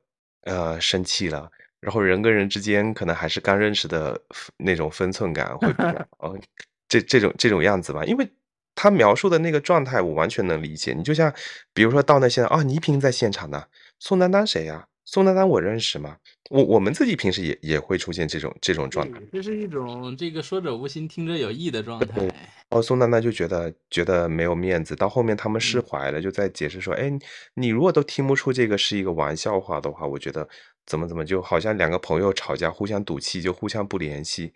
[0.42, 1.50] 呃生气了。
[1.80, 4.20] 然后人跟人之间可能还是刚认识的
[4.56, 6.38] 那种分寸感会比较哦，
[6.88, 8.04] 这这种这种样子吧。
[8.04, 8.28] 因为
[8.76, 10.92] 他描述的那个状态，我完全能理解。
[10.92, 11.34] 你就像
[11.74, 13.64] 比如说到那现在啊，倪萍在现场呢。
[13.98, 14.86] 宋丹丹谁呀？
[15.04, 16.18] 宋丹丹我认识吗？
[16.50, 22.28] 我我们自己平时也也会出现这种这种状态，这是一种这个说者无心听者有意的状态。
[22.70, 27.12] 哦，宋丹丹就觉得觉得没有面子，到后面他们释怀了，就在解释说，哎，
[27.54, 30.48] 你如果都听不出这个是一个玩笑话的话，我觉得
[30.84, 34.52] 怎么怎么就好像两个朋友吵架互相赌气，就互相不联系，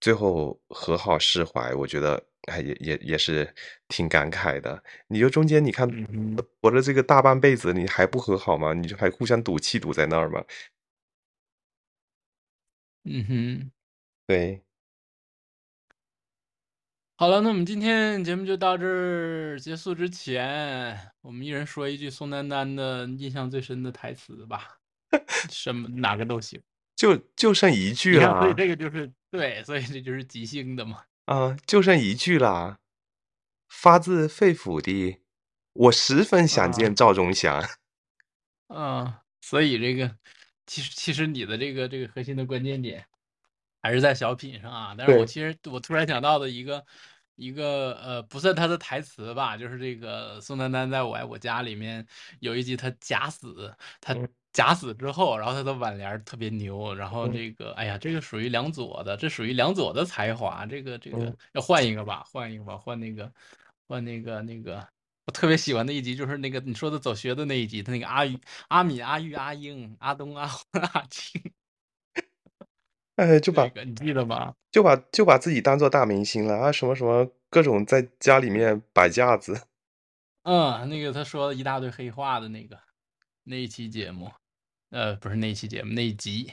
[0.00, 2.22] 最后和好释怀，我觉得。
[2.50, 3.46] 哎，也也也是
[3.86, 4.82] 挺感慨的。
[5.08, 5.86] 你就中间，你看
[6.62, 8.72] 活了这个大半辈子，你还不和好吗？
[8.72, 10.42] 你就还互相赌气赌在那儿吗？
[13.04, 13.72] 嗯哼，
[14.26, 14.62] 对。
[17.16, 19.94] 好了，那我们今天节目就到这儿结束。
[19.94, 24.78] 之前，我们一人说一句宋丹丹的印象最深的台词吧。
[25.50, 26.62] 什么哪个都行，
[26.96, 28.40] 就就剩一句了。
[28.40, 31.02] 所以这个就是对，所以这就是即兴的嘛。
[31.26, 32.78] 啊，就剩一句啦，
[33.68, 35.20] 发自肺腑的，
[35.74, 37.62] 我十分想见赵忠祥。
[38.68, 40.16] 啊，所以这个，
[40.70, 43.04] 其实其实你的这个这个核心的关键点，
[43.82, 44.94] 还是在小品上啊。
[44.96, 46.86] 但是我其实我突然想到的一个
[47.34, 52.06] 一个呃，不算他的台词吧，就是这个宋丹丹在我爱我家里面
[52.38, 54.16] 有一集，他假死，他。
[54.52, 63.32] 假死之后，然后他的挽联特别牛，然后这个，哎呀，这个属于梁左的，这属于梁左的才华，这个这个要换一个吧，换一个吧，换那个，
[63.86, 64.84] 换那个那个，
[65.30, 70.60] 我特别喜欢的一集就是那个你说的走学的那一集，他那个阿玉、阿米、阿玉、阿英、阿东、阿黄、
[70.92, 71.40] 阿青，
[73.14, 74.56] 哎，就把你记得吗？
[74.72, 79.68] 就把就把自己当做大明星了啊，什么什么各种在家里面摆架子，
[80.42, 82.76] 嗯，那个他说了一大堆黑话的那个
[83.44, 84.32] 那一期节目。
[84.90, 86.52] 呃，不是那一期节目那一集。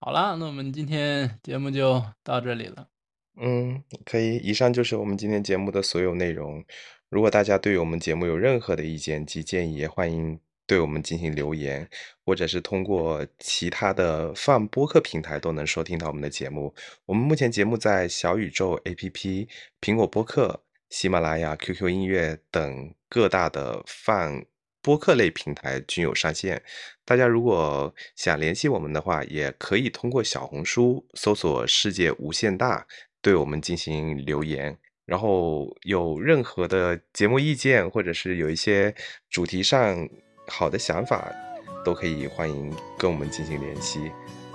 [0.00, 2.88] 好了，那我们今天节目就到这里了。
[3.36, 4.36] 嗯，可以。
[4.36, 6.64] 以上就是我们今天节目的所有内容。
[7.08, 11.88] 如果大家对我们节目有任何的意见及建议，也欢迎对我们进行留言，
[12.24, 16.74] 或者是通过其他的泛播客平台都能收听到我们的节目。
[17.06, 19.48] 我们目前节目在小宇宙 APP、
[19.80, 24.46] 苹果播客、喜马拉雅、QQ 音乐等各大的泛。
[24.82, 26.62] 播客类平台均有上线，
[27.04, 32.86] 大家如果想联系我们的话，也可以通过小红书搜索“世界无限大”
[33.22, 34.76] 对我们进行留言。
[35.06, 38.94] 然后有任何的节目意见，或者是有一些
[39.28, 40.08] 主题上
[40.46, 41.32] 好的想法，
[41.84, 44.12] 都可以欢迎跟我们进行联系。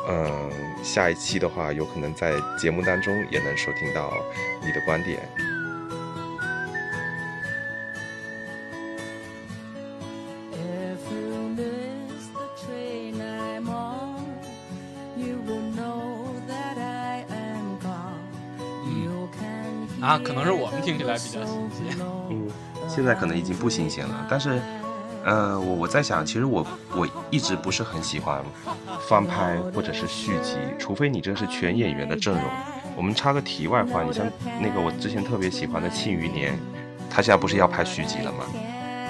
[0.08, 0.52] 嗯，
[0.84, 4.14] 下一期的话，有可能在节目当中也能收听到
[4.64, 5.55] 你的观点。
[20.06, 21.98] 啊，可能是我们听起来比较新鲜。
[22.30, 22.48] 嗯，
[22.88, 24.28] 现在可能已经不新鲜了。
[24.30, 24.62] 但是，
[25.24, 26.64] 呃，我我在想，其实我
[26.96, 28.44] 我一直不是很喜欢
[29.10, 32.44] 翻拍或者是续集，除非你这是全演员的阵容。
[32.96, 34.24] 我们插个题外话，你像
[34.62, 36.54] 那个我之前特别喜欢的《庆余年》，
[37.10, 38.46] 他现在不是要拍续集了吗？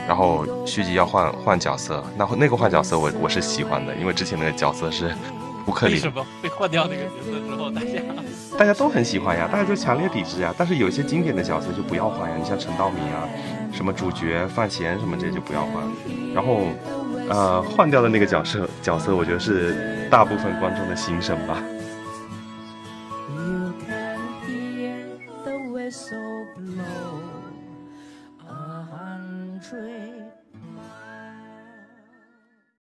[0.07, 5.13] 然后续集要换换角色，那那个换角色我我是喜欢的，因为之前那个角色是
[5.67, 5.95] 乌克林。
[5.95, 8.01] 为什么被换掉那个角色之后，大家？
[8.57, 10.53] 大家都很喜欢呀，大家就强烈抵制呀。
[10.57, 13.27] 但是有些经典的角色就不要换呀，你像陈道明啊，
[13.73, 15.83] 什么主角范闲什么这些就不要换。
[16.33, 16.67] 然后，
[17.29, 21.57] 呃，换掉的那个角色角色，我觉得是大部分观众的心声吧。